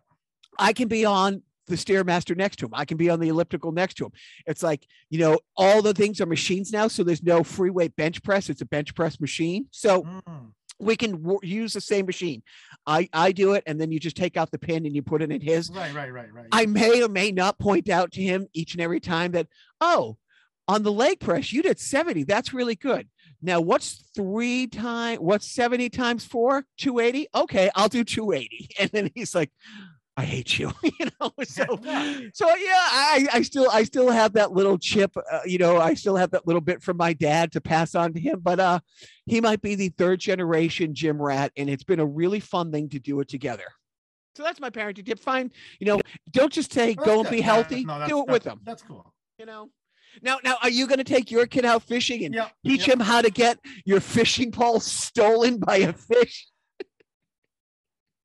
[0.57, 3.71] i can be on the stairmaster next to him i can be on the elliptical
[3.71, 4.11] next to him
[4.47, 7.95] it's like you know all the things are machines now so there's no free weight
[7.95, 10.51] bench press it's a bench press machine so Mm.
[10.79, 12.41] we can w- use the same machine
[12.87, 15.21] i i do it and then you just take out the pin and you put
[15.21, 16.47] it in his Right, right, right, right.
[16.51, 19.47] I may or may not point out to him each and every time that,
[19.79, 20.17] oh,
[20.67, 22.23] on the leg press, you did 70.
[22.25, 23.07] That's really good.
[23.41, 26.65] Now, what's three times, what's 70 times four?
[26.77, 27.27] 280?
[27.33, 28.69] Okay, I'll do 280.
[28.79, 29.51] And then he's like,
[30.17, 31.31] I hate you, you know.
[31.45, 31.63] So,
[32.33, 35.77] so yeah, I, I still, I still have that little chip, uh, you know.
[35.77, 38.39] I still have that little bit from my dad to pass on to him.
[38.41, 38.79] But uh,
[39.25, 42.89] he might be the third generation gym rat, and it's been a really fun thing
[42.89, 43.63] to do it together.
[44.35, 45.19] So that's my parenting tip.
[45.19, 47.85] Fine, you know, don't just say go and be healthy.
[47.85, 48.59] no, do it with them.
[48.63, 49.13] That's cool.
[49.37, 49.69] You know.
[50.21, 52.49] Now, now, are you going to take your kid out fishing and Yeah.
[52.65, 52.93] teach yeah.
[52.93, 56.47] him how to get your fishing pole stolen by a fish?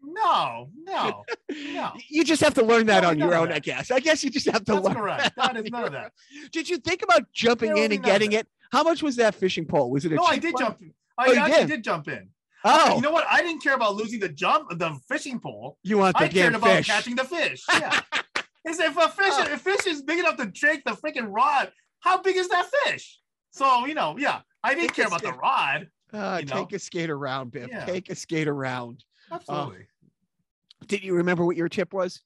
[0.07, 1.25] No, no,
[1.73, 1.93] no.
[2.11, 3.91] You just have to learn that There'll on your own, I guess.
[3.91, 4.95] I guess you just have to That's learn.
[4.95, 5.23] correct.
[5.37, 6.13] that That is none of that.
[6.53, 8.47] Did you think about jumping in and getting it?
[8.71, 9.91] How much was that fishing pole?
[9.91, 10.63] Was it a No, I did one?
[10.65, 10.79] jump.
[11.17, 11.69] I Oh, actually did?
[11.69, 12.29] did jump in.
[12.65, 13.27] Oh, You know what?
[13.29, 15.79] I didn't care about losing the jump, the fishing pole.
[15.83, 16.87] you want the I cared about fish.
[16.87, 17.65] catching the fish.
[17.71, 18.01] Yeah.
[18.67, 19.47] Is if a fish, Oh.
[19.53, 21.71] if fish is big enough to take the freaking rod,
[22.05, 23.19] how big is that fish?
[23.51, 25.89] So you know, yeah, I didn't Take care about the rod.
[26.13, 26.55] Uh, you know?
[26.55, 27.69] take a skate around, Biff.
[27.69, 27.87] Yeah.
[27.87, 29.05] Take a skate around.
[29.33, 29.87] Absolutely.
[30.87, 32.21] Did you remember what your tip was?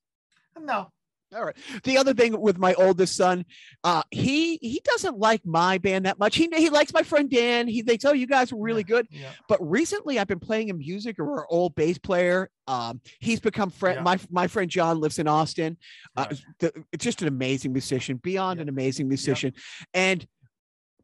[0.60, 0.90] no.
[1.34, 1.56] All right.
[1.84, 3.44] The other thing with my oldest son,
[3.84, 6.36] uh, he he doesn't like my band that much.
[6.36, 7.68] He he likes my friend Dan.
[7.68, 9.06] He thinks, oh, you guys were really good.
[9.10, 9.30] Yeah.
[9.46, 12.48] But recently, I've been playing him music of our old bass player.
[12.66, 13.96] Um, he's become friend.
[13.98, 14.02] Yeah.
[14.04, 15.76] My my friend John lives in Austin.
[16.16, 18.62] Uh, the, it's just an amazing musician, beyond Yeah.
[18.62, 19.52] an amazing musician,
[19.92, 20.26] and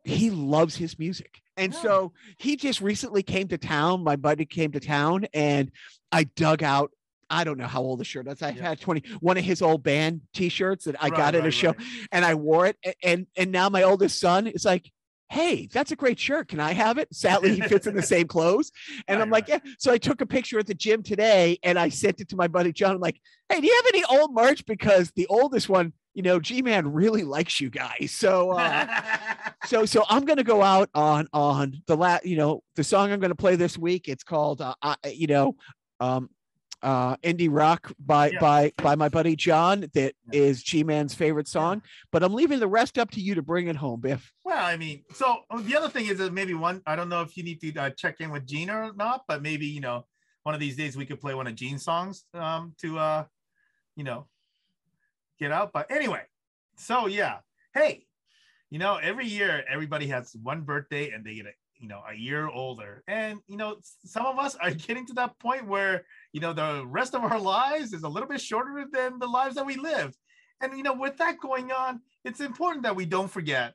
[0.04, 1.42] he loves his music.
[1.58, 1.82] And Yeah.
[1.82, 4.02] so he just recently came to town.
[4.02, 5.70] My buddy came to town, and
[6.10, 6.92] I dug out.
[7.35, 8.41] I don't know how old the shirt is.
[8.43, 8.68] I Yeah.
[8.70, 11.68] had 20, one of his old band t-shirts that I Right, got at a show
[11.72, 11.87] right.
[12.12, 12.76] and I wore it.
[13.03, 14.91] And and now my oldest son is like,
[15.30, 16.49] hey, that's a great shirt.
[16.49, 17.09] Can I have it?
[17.12, 18.70] Sadly, he fits in the same clothes.
[19.09, 19.59] And Right, I'm like, yeah.
[19.78, 22.47] So I took a picture at the gym today and I sent it to my
[22.47, 22.95] buddy John.
[22.95, 24.64] I'm like, hey, do you have any old merch?
[24.66, 28.12] Because the oldest one, you know, G-Man really likes you guys.
[28.12, 28.87] So uh
[29.64, 33.18] so so I'm gonna go out on on the last, you know, the song I'm
[33.20, 34.09] gonna play this week.
[34.09, 35.57] It's called uh, I, you know,
[36.01, 36.28] um
[36.85, 38.39] uh indie rock by Yeah.
[38.41, 40.70] by by my buddy john that is Yeah.
[40.70, 41.82] g-man's favorite song
[42.12, 44.76] but i'm leaving the rest up to you to bring it home biff Well, I
[44.76, 47.43] mean, so uh, the other thing is that maybe one, I don't know if you
[47.43, 50.05] need to uh, check in with Gene or not, but maybe, you know,
[50.43, 53.24] one of these days we could play one of Gene's songs um, to, uh,
[53.97, 54.26] you know,
[55.41, 55.72] get out.
[55.72, 56.22] But anyway,
[56.76, 57.39] so yeah,
[57.72, 58.07] hey,
[58.70, 61.53] you know, every year everybody has one birthday and they get a,
[61.85, 63.03] you know, a year older.
[63.07, 63.76] And, you know,
[64.07, 67.39] some of us are getting to that point where, you know, the rest of our
[67.39, 70.16] lives is a little bit shorter than the lives that we lived.
[70.62, 73.74] And, you know, with that going on, it's important that we don't forget